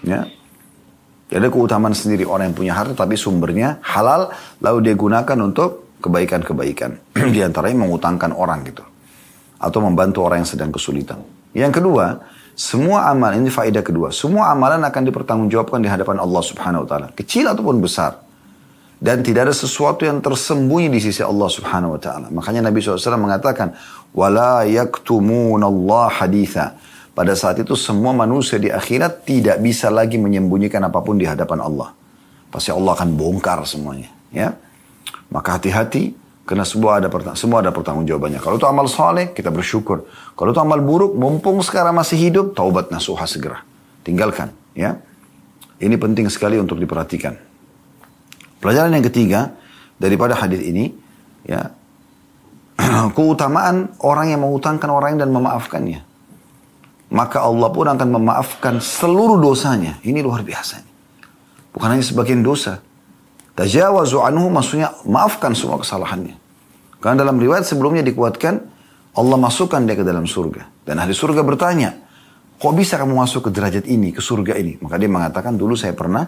[0.08, 0.24] Ya.
[1.32, 4.28] Jadi keutamaan sendiri orang yang punya harta tapi sumbernya halal
[4.60, 7.12] lalu dia gunakan untuk kebaikan-kebaikan.
[7.36, 8.84] Di antaranya mengutangkan orang gitu.
[9.60, 11.20] Atau membantu orang yang sedang kesulitan.
[11.52, 12.20] Yang kedua,
[12.52, 14.12] semua amal ini faedah kedua.
[14.12, 18.20] Semua amalan akan dipertanggungjawabkan di hadapan Allah Subhanahu wa taala, kecil ataupun besar.
[19.02, 22.30] Dan tidak ada sesuatu yang tersembunyi di sisi Allah Subhanahu wa taala.
[22.30, 23.74] Makanya Nabi SAW mengatakan,
[24.14, 26.78] "Wala Allah haditha."
[27.12, 31.60] Pada saat itu semua manusia di akhirat tidak bisa lagi menyembunyikan apa pun di hadapan
[31.60, 31.92] Allah.
[32.48, 34.54] Pasti Allah akan bongkar semuanya, ya.
[35.28, 38.42] Maka hati-hati karena semua ada semua ada pertanggung jawabannya.
[38.42, 40.06] Kalau itu amal soleh, kita bersyukur.
[40.34, 43.62] Kalau itu amal buruk, mumpung sekarang masih hidup, taubat nasuha segera.
[44.02, 44.98] Tinggalkan, ya.
[45.82, 47.34] Ini penting sekali untuk diperhatikan.
[48.62, 49.54] Pelajaran yang ketiga
[49.98, 50.94] daripada hadis ini,
[51.46, 51.74] ya,
[53.16, 56.12] keutamaan orang yang mengutangkan orang dan memaafkannya
[57.12, 60.00] maka Allah pun akan memaafkan seluruh dosanya.
[60.00, 60.80] Ini luar biasa.
[61.76, 62.80] Bukan hanya sebagian dosa.
[63.52, 66.40] Tajawazu anhu maksudnya maafkan semua kesalahannya.
[67.02, 68.62] Karena dalam riwayat sebelumnya dikuatkan
[69.12, 70.86] Allah masukkan dia ke dalam surga.
[70.88, 72.00] Dan ahli surga bertanya,
[72.56, 74.80] kok bisa kamu masuk ke derajat ini, ke surga ini?
[74.80, 76.24] Maka dia mengatakan dulu saya pernah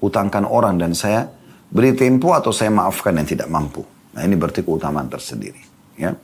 [0.00, 1.28] utangkan orang dan saya
[1.68, 3.84] beri tempo atau saya maafkan yang tidak mampu.
[4.16, 5.60] Nah ini berarti keutamaan tersendiri.
[6.00, 6.16] Ya.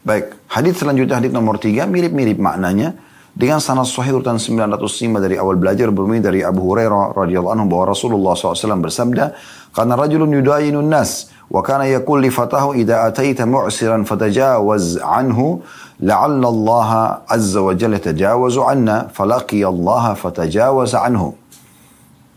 [0.00, 2.96] Baik, hadis selanjutnya hadis nomor tiga mirip-mirip maknanya
[3.38, 7.94] dengan sanad sahih urutan 905 dari awal belajar bermula dari Abu Hurairah radhiyallahu anhu bahwa
[7.94, 9.30] Rasulullah SAW bersabda,
[9.70, 15.62] "Karena rajulun yudayinun nas wa kana yaqul li fatahu idza ataita mu'siran fatajawaz anhu
[16.02, 16.90] la'alla Allah
[17.30, 21.38] azza wa jalla tajawazu anna falaqi Allah fatajawaz anhu."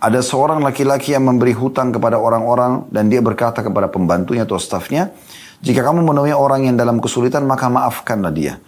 [0.06, 5.10] Ada seorang laki-laki yang memberi hutang kepada orang-orang dan dia berkata kepada pembantunya atau stafnya,
[5.66, 8.62] jika kamu menemui orang yang dalam kesulitan maka maafkanlah dia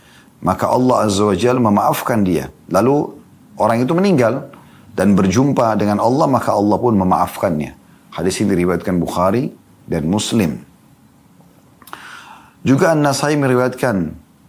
[0.44, 2.52] maka Allah Azza wa Jal memaafkan dia.
[2.68, 3.16] Lalu
[3.56, 4.52] orang itu meninggal
[4.94, 7.72] dan berjumpa dengan Allah maka Allah pun memaafkannya.
[8.14, 9.50] Hadis ini diriwayatkan Bukhari
[9.88, 10.60] dan Muslim.
[12.64, 13.96] Juga An-Nasai meriwayatkan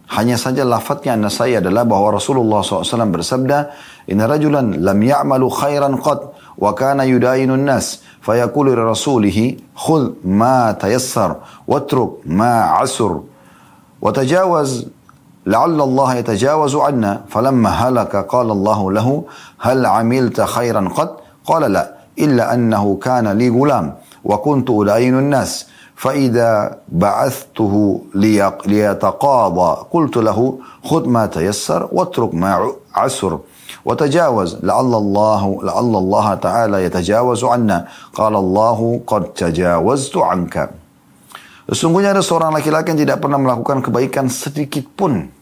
[0.05, 3.73] hanya saja lafadznya An-Nasai adalah bahwa Rasulullah SAW bersabda,
[4.05, 8.77] Inna rajulan lam ya'malu khairan qad wa kana yudayinun nas fayaqulu
[9.25, 13.25] li khul ma tayassar watruk ma asur
[13.97, 14.09] wa
[15.45, 17.21] لعل الله يتجاوز عنا.
[17.29, 19.23] فلما هلك قال الله له
[19.59, 21.09] هل عملت خيرا قد
[21.45, 23.93] قال لا إلا أنه كان لي غلام
[24.23, 25.67] وكنت أدين الناس.
[25.95, 28.01] فإذا بعثته
[28.65, 33.39] ليتقاضى قلت له خذ ما تيسر واترك ما عسر.
[33.85, 34.57] وتجاوز.
[34.63, 37.87] لعل الله لعل الله تعالى يتجاوز عنا.
[38.13, 40.69] قال الله قد تجاوزت عنك.
[41.65, 45.33] Sesungguhnya ada seorang laki-laki yang tidak pernah melakukan kebaikan sedikit pun.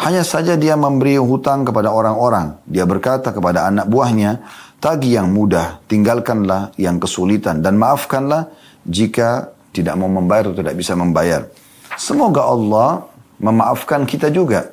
[0.00, 2.60] Hanya saja dia memberi hutang kepada orang-orang.
[2.68, 4.40] Dia berkata kepada anak buahnya,
[4.80, 7.60] tagi yang mudah, tinggalkanlah yang kesulitan.
[7.60, 8.48] Dan maafkanlah
[8.84, 11.48] jika tidak mau membayar atau tidak bisa membayar.
[11.96, 13.08] Semoga Allah
[13.40, 14.72] memaafkan kita juga.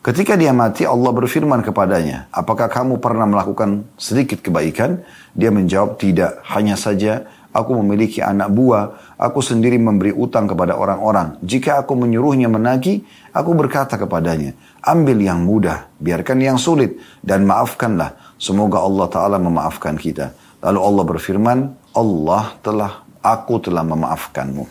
[0.00, 5.02] Ketika dia mati, Allah berfirman kepadanya, apakah kamu pernah melakukan sedikit kebaikan?
[5.34, 6.40] Dia menjawab, tidak.
[6.46, 7.26] Hanya saja
[7.56, 9.16] Aku memiliki anak buah.
[9.16, 11.40] Aku sendiri memberi utang kepada orang-orang.
[11.40, 13.00] Jika aku menyuruhnya menagih,
[13.32, 14.52] aku berkata kepadanya,
[14.84, 18.36] ambil yang mudah, biarkan yang sulit, dan maafkanlah.
[18.36, 20.36] Semoga Allah Ta'ala memaafkan kita.
[20.60, 21.58] Lalu Allah berfirman,
[21.96, 22.92] Allah telah,
[23.24, 24.64] aku telah memaafkanmu.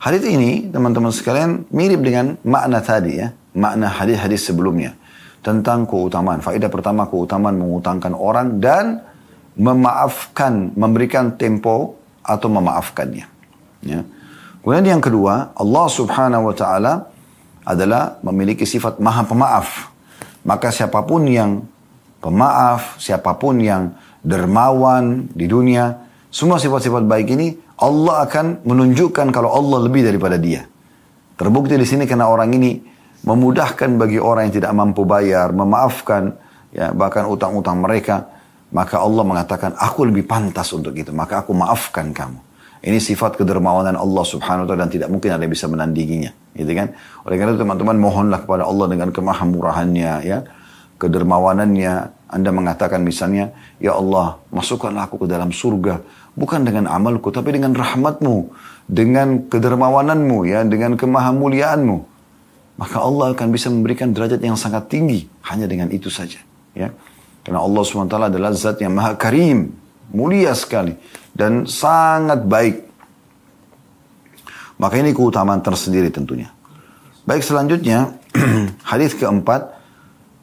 [0.00, 3.32] Hadis ini, teman-teman sekalian, mirip dengan makna tadi ya.
[3.56, 4.96] Makna hadis-hadis sebelumnya.
[5.40, 6.44] Tentang keutamaan.
[6.44, 9.00] Faedah pertama, keutamaan mengutangkan orang dan
[9.60, 13.28] memaafkan, memberikan tempo atau memaafkannya.
[13.84, 14.00] Ya.
[14.64, 16.92] Kemudian yang kedua, Allah subhanahu wa ta'ala
[17.68, 19.92] adalah memiliki sifat maha pemaaf.
[20.48, 21.60] Maka siapa pun yang
[22.24, 23.92] pemaaf, siapa pun yang
[24.24, 30.64] dermawan di dunia, semua sifat-sifat baik ini, Allah akan menunjukkan kalau Allah lebih daripada dia.
[31.36, 32.80] Terbukti di sini karena orang ini
[33.24, 36.36] memudahkan bagi orang yang tidak mampu bayar, memaafkan
[36.72, 38.39] ya bahkan utang-utang mereka
[38.70, 41.10] maka Allah mengatakan, aku lebih pantas untuk itu.
[41.10, 42.38] Maka aku maafkan kamu.
[42.80, 46.32] Ini sifat kedermawanan Allah subhanahu wa ta'ala dan tidak mungkin ada yang bisa menandinginya.
[46.56, 46.96] Gitu kan?
[47.28, 50.38] Oleh karena itu teman-teman mohonlah kepada Allah dengan kemahamurahannya ya.
[50.96, 52.16] Kedermawanannya.
[52.30, 53.50] Anda mengatakan misalnya,
[53.82, 56.00] Ya Allah masukkanlah aku ke dalam surga.
[56.38, 58.54] Bukan dengan amalku tapi dengan rahmatmu.
[58.86, 60.62] Dengan kedermawananmu ya.
[60.64, 61.98] Dengan kemahamuliaanmu.
[62.80, 65.28] Maka Allah akan bisa memberikan derajat yang sangat tinggi.
[65.44, 66.40] Hanya dengan itu saja.
[66.72, 66.94] Ya.
[67.40, 69.76] Karena Allah SWT adalah zat yang maha karim.
[70.10, 70.98] mulia sekali
[71.30, 72.82] dan sangat baik.
[74.82, 76.50] Maka ini keutamaan tersendiri tentunya.
[77.22, 78.18] Baik selanjutnya
[78.90, 79.80] hadis keempat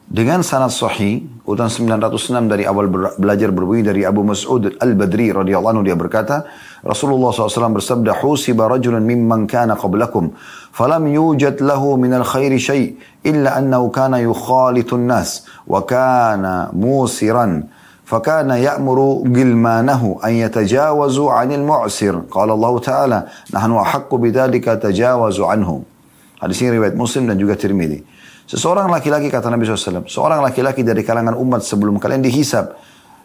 [0.08, 2.88] dengan sanad sahih urutan 906 dari awal
[3.20, 6.48] belajar berbunyi dari Abu Mas'ud Al-Badri radhiyallahu anhu dia berkata
[6.80, 10.32] Rasulullah SAW bersabda husiba rajulun mimman kana qablakum
[10.77, 17.69] falam yujad lahu min al-khairi syai' illa annahu kana yukhalitu an-nas wa kana musiran
[18.03, 23.19] فكان يأمر غلمانه أن يتجاوزوا عن المعسر قال الله تعالى
[23.55, 25.69] نحن أحق بذلك تجاوزوا عنه
[26.43, 28.03] Hadis ini riwayat Muslim dan juga Tirmidzi.
[28.43, 32.75] Seseorang laki-laki kata Nabi SAW, seorang laki-laki dari kalangan umat sebelum kalian dihisap,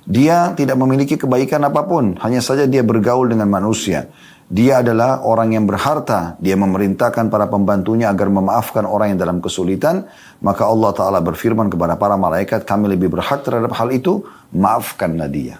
[0.07, 4.07] dia tidak memiliki kebaikan apapun, hanya saja dia bergaul dengan manusia.
[4.54, 10.06] Dia adalah orang yang berharta, dia memerintahkan para pembantunya agar memaafkan orang yang dalam kesulitan,
[10.46, 14.22] maka Allah Ta'ala berfirman kepada para malaikat, kami lebih berhak terhadap hal itu,
[14.54, 15.58] maafkanlah dia.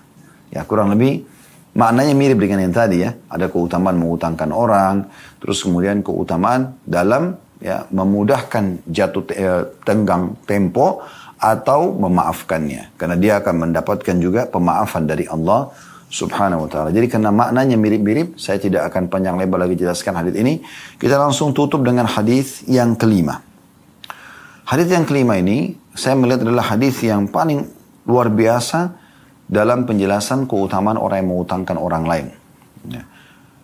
[0.54, 1.26] Ya kurang lebih
[1.74, 5.10] maknanya mirip dengan yang tadi ya, ada keutamaan mengutangkan orang,
[5.42, 11.02] terus kemudian keutamaan dalam ya memudahkan jatuh eh, tenggang tempo
[11.42, 12.94] atau memaafkannya.
[12.94, 15.74] Karena dia akan mendapatkan juga pemaafan dari Allah
[16.14, 16.90] Subhanahu wa taala.
[16.94, 20.62] Jadi karena maknanya mirip-mirip, saya tidak akan panjang lebar lagi jelaskan hadis ini.
[21.02, 23.42] Kita langsung tutup dengan hadis yang kelima.
[24.70, 27.66] Hadis yang kelima ini saya melihat adalah hadis yang paling
[28.06, 28.94] luar biasa
[29.50, 32.28] dalam penjelasan keutamaan orang yang mengutangkan orang lain.
[32.94, 33.10] Ya.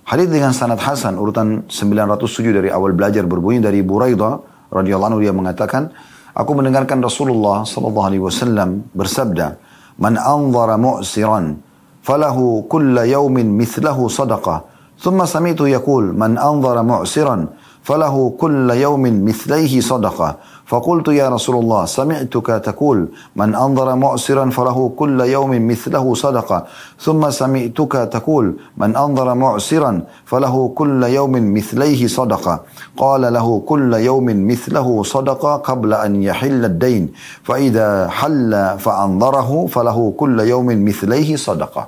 [0.10, 4.42] Hadis dengan sanad Hasan urutan 907 dari awal belajar berbunyi dari Buraidah
[4.74, 5.94] radhiyallahu anhu dia mengatakan,
[6.34, 9.62] aku mendengarkan Rasulullah sallallahu alaihi wasallam bersabda,
[10.02, 11.69] "Man anzara mu'siran
[12.04, 17.48] falahu kulla yawmin mithlahu sadaqah." ثم سمعت يقول من أنظر معسرا
[17.84, 20.36] فله كل يوم مثليه صدقة
[20.70, 26.60] فقلت يا رسول الله سمعتك تقول من أنظر معسرا فله كل يوم مثله صدقة.
[27.02, 28.46] ثم سمعتك تقول
[28.78, 29.92] من أنظر معسرا
[30.30, 32.56] فله كل يوم مثليه صدقة.
[32.98, 37.04] قال له كل يوم مثله صدقة قبل أن يحل الدين
[37.44, 41.84] فإذا حل فأنظره فله كل يوم مثليه صدقة.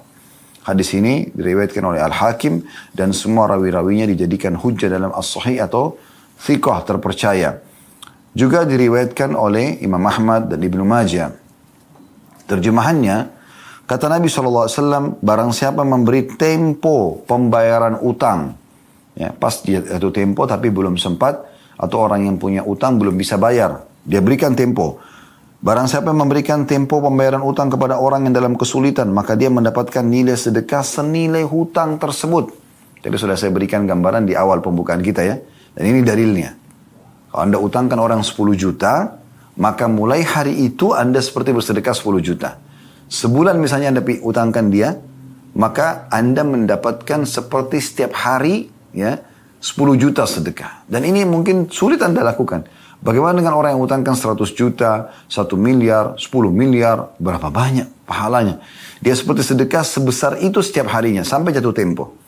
[0.62, 2.62] Hadis ini diriwayatkan oleh Al-Hakim
[2.94, 5.98] dan semua rawi-rawinya dijadikan hujah dalam as-sahih atau
[6.38, 7.62] thiqah terpercaya.
[8.32, 11.36] Juga diriwayatkan oleh Imam Ahmad dan Ibnu Majah.
[12.48, 13.28] Terjemahannya,
[13.84, 18.56] kata Nabi SAW, barang siapa memberi tempo pembayaran utang,
[19.20, 21.44] ya, pas dia tempo tapi belum sempat,
[21.76, 25.04] atau orang yang punya utang belum bisa bayar, dia berikan tempo.
[25.62, 30.34] Barang siapa memberikan tempo pembayaran utang kepada orang yang dalam kesulitan, maka dia mendapatkan nilai
[30.34, 32.50] sedekah senilai hutang tersebut.
[33.02, 35.36] Jadi sudah saya berikan gambaran di awal pembukaan kita ya.
[35.74, 36.61] Dan ini dalilnya.
[37.32, 39.24] Kalau Anda utangkan orang 10 juta,
[39.56, 42.60] maka mulai hari itu Anda seperti bersedekah 10 juta.
[43.08, 45.00] Sebulan misalnya Anda utangkan dia,
[45.56, 49.24] maka Anda mendapatkan seperti setiap hari ya
[49.64, 50.84] 10 juta sedekah.
[50.92, 52.68] Dan ini mungkin sulit Anda lakukan.
[53.02, 58.62] Bagaimana dengan orang yang utangkan 100 juta, 1 miliar, 10 miliar, berapa banyak pahalanya.
[59.02, 62.21] Dia seperti sedekah sebesar itu setiap harinya sampai jatuh tempo.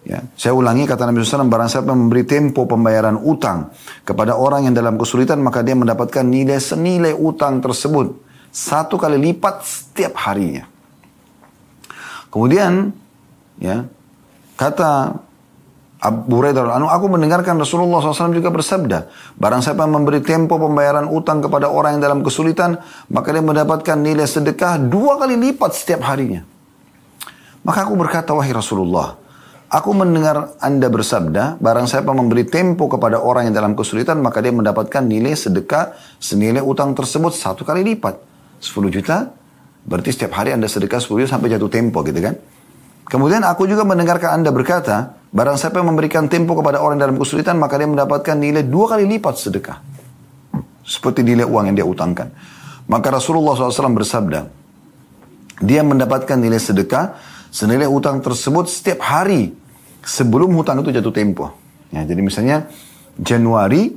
[0.00, 3.68] Ya, saya ulangi kata Nabi SAW, barang siapa memberi tempo pembayaran utang
[4.00, 8.16] kepada orang yang dalam kesulitan, maka dia mendapatkan nilai senilai utang tersebut.
[8.48, 10.64] Satu kali lipat setiap harinya.
[12.32, 12.96] Kemudian,
[13.60, 13.84] ya,
[14.56, 15.20] kata
[16.00, 21.44] Abu Hurairah anu aku mendengarkan Rasulullah SAW juga bersabda, barang siapa memberi tempo pembayaran utang
[21.44, 22.80] kepada orang yang dalam kesulitan,
[23.12, 26.40] maka dia mendapatkan nilai sedekah dua kali lipat setiap harinya.
[27.60, 29.20] Maka aku berkata, wahai Rasulullah,
[29.70, 34.50] Aku mendengar Anda bersabda, barang siapa memberi tempo kepada orang yang dalam kesulitan, maka dia
[34.50, 38.18] mendapatkan nilai sedekah senilai utang tersebut satu kali lipat.
[38.58, 39.30] 10 juta,
[39.86, 42.34] berarti setiap hari Anda sedekah 10 juta sampai jatuh tempo gitu kan.
[43.06, 47.54] Kemudian aku juga mendengarkan Anda berkata, barang siapa yang memberikan tempo kepada orang dalam kesulitan,
[47.54, 49.78] maka dia mendapatkan nilai dua kali lipat sedekah.
[50.82, 52.26] Seperti nilai uang yang dia utangkan.
[52.90, 54.50] Maka Rasulullah SAW bersabda,
[55.62, 59.52] dia mendapatkan nilai sedekah senilai utang tersebut setiap hari
[60.06, 61.50] sebelum hutang itu jatuh tempo.
[61.90, 62.70] Ya, jadi misalnya
[63.18, 63.90] Januari,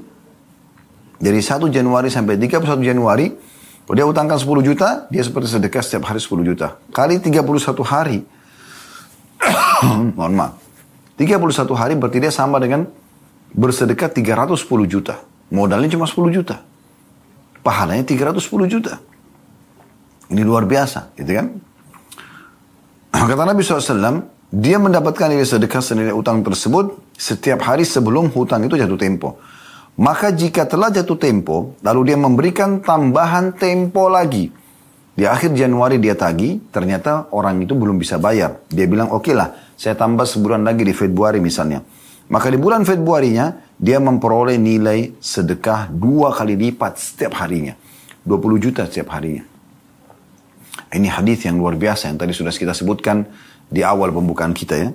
[1.21, 3.31] dari 1 Januari sampai 31 Januari,
[3.85, 6.81] kalau dia utangkan 10 juta, dia seperti sedekah setiap hari 10 juta.
[6.89, 7.45] Kali 31
[7.85, 8.25] hari,
[10.17, 10.57] mohon maaf,
[11.15, 12.89] 31 hari berarti dia sama dengan
[13.53, 15.21] bersedekah 310 juta.
[15.53, 16.65] Modalnya cuma 10 juta.
[17.61, 18.97] Pahalanya 310 juta.
[20.33, 21.47] Ini luar biasa, gitu kan?
[23.29, 28.73] Kata Nabi SAW, dia mendapatkan nilai sedekah senilai utang tersebut setiap hari sebelum hutang itu
[28.73, 29.37] jatuh tempo.
[30.01, 34.49] Maka jika telah jatuh tempo, lalu dia memberikan tambahan tempo lagi.
[35.13, 38.65] Di akhir Januari dia tagih, ternyata orang itu belum bisa bayar.
[38.65, 41.85] Dia bilang, oke okay lah, saya tambah sebulan lagi di Februari misalnya.
[42.33, 47.77] Maka di bulan Februarinya, dia memperoleh nilai sedekah dua kali lipat setiap harinya.
[48.25, 49.52] 20 juta setiap harinya.
[50.92, 53.28] Ini hadis yang luar biasa yang tadi sudah kita sebutkan
[53.68, 54.90] di awal pembukaan kita ya.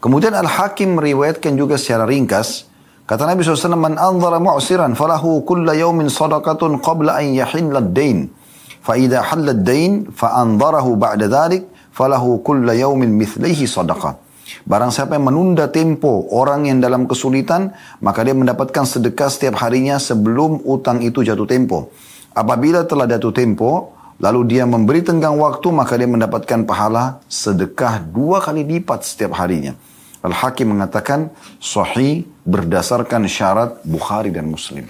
[0.00, 2.68] Kemudian Al-Hakim meriwayatkan juga secara ringkas,
[3.08, 8.44] kata Nabi SAW, Man anzara mu'siran falahu kulla yawmin sadaqatun qabla an yahilla ad-dain.
[8.84, 11.62] فإذا حل الدين فأنظره بعد ذلك
[11.96, 14.12] فله كل يوم مثله صدقة
[14.44, 17.72] Barang siapa yang menunda tempo orang yang dalam kesulitan,
[18.04, 21.88] maka dia mendapatkan sedekah setiap harinya sebelum utang itu jatuh tempo.
[22.36, 28.43] Apabila telah jatuh tempo, lalu dia memberi tenggang waktu, maka dia mendapatkan pahala sedekah dua
[28.43, 29.73] kali lipat setiap harinya.
[30.19, 31.31] Al-Hakim mengatakan
[31.63, 34.83] sahih berdasarkan syarat Bukhari dan Muslim.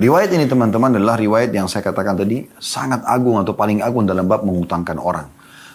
[0.00, 4.24] Riwayat ini teman-teman adalah riwayat yang saya katakan tadi sangat agung atau paling agung dalam
[4.24, 5.28] bab mengutangkan orang.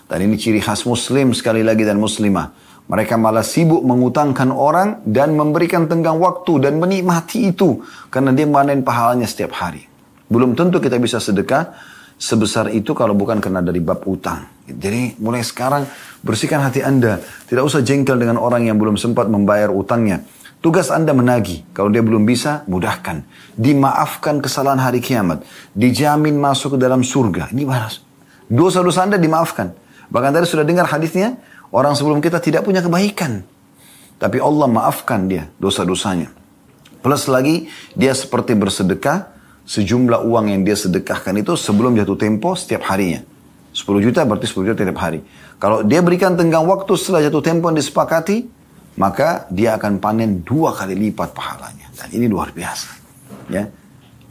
[0.10, 2.50] Dan ini ciri khas muslim sekali lagi dan muslimah.
[2.90, 7.86] Mereka malah sibuk mengutangkan orang dan memberikan tenggang waktu dan menikmati itu.
[8.10, 9.86] Karena dia manain pahalanya setiap hari.
[10.32, 11.76] Belum tentu kita bisa sedekah
[12.16, 14.48] sebesar itu kalau bukan karena dari bab utang.
[14.66, 15.86] Jadi mulai sekarang
[16.26, 17.22] bersihkan hati Anda.
[17.22, 20.26] Tidak usah jengkel dengan orang yang belum sempat membayar utangnya.
[20.64, 21.62] Tugas Anda menagih.
[21.78, 23.22] Kalau dia belum bisa, mudahkan.
[23.54, 25.46] Dimaafkan kesalahan hari kiamat.
[25.78, 27.54] Dijamin masuk ke dalam surga.
[27.54, 28.02] Ini balas.
[28.50, 29.78] Dosa-dosa Anda dimaafkan.
[30.10, 31.38] Bahkan tadi sudah dengar hadisnya,
[31.70, 33.46] orang sebelum kita tidak punya kebaikan.
[34.18, 36.34] Tapi Allah maafkan dia dosa-dosanya.
[37.06, 39.35] Plus lagi, dia seperti bersedekah,
[39.66, 43.26] sejumlah uang yang dia sedekahkan itu sebelum jatuh tempo setiap harinya.
[43.76, 45.20] 10 juta berarti 10 juta tiap hari.
[45.60, 48.48] Kalau dia berikan tenggang waktu setelah jatuh tempo yang disepakati,
[48.96, 51.92] maka dia akan panen dua kali lipat pahalanya.
[51.92, 53.04] Dan ini luar biasa.
[53.52, 53.68] Ya,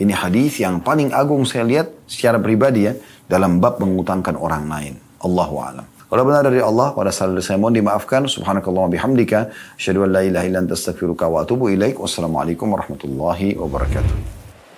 [0.01, 2.97] ini hadis yang paling agung saya lihat secara pribadi ya
[3.28, 4.95] dalam bab mengutangkan orang lain.
[5.20, 5.87] Allahu a'lam.
[6.09, 8.28] Kalau benar dari Allah, pada saat saya mohon dimaafkan.
[8.28, 9.51] Subhanakallah bihamdika.
[9.74, 10.47] Asyadu an la ilaha
[11.26, 11.72] wa atubu.
[11.74, 14.43] Wassalamualaikum warahmatullahi wabarakatuh.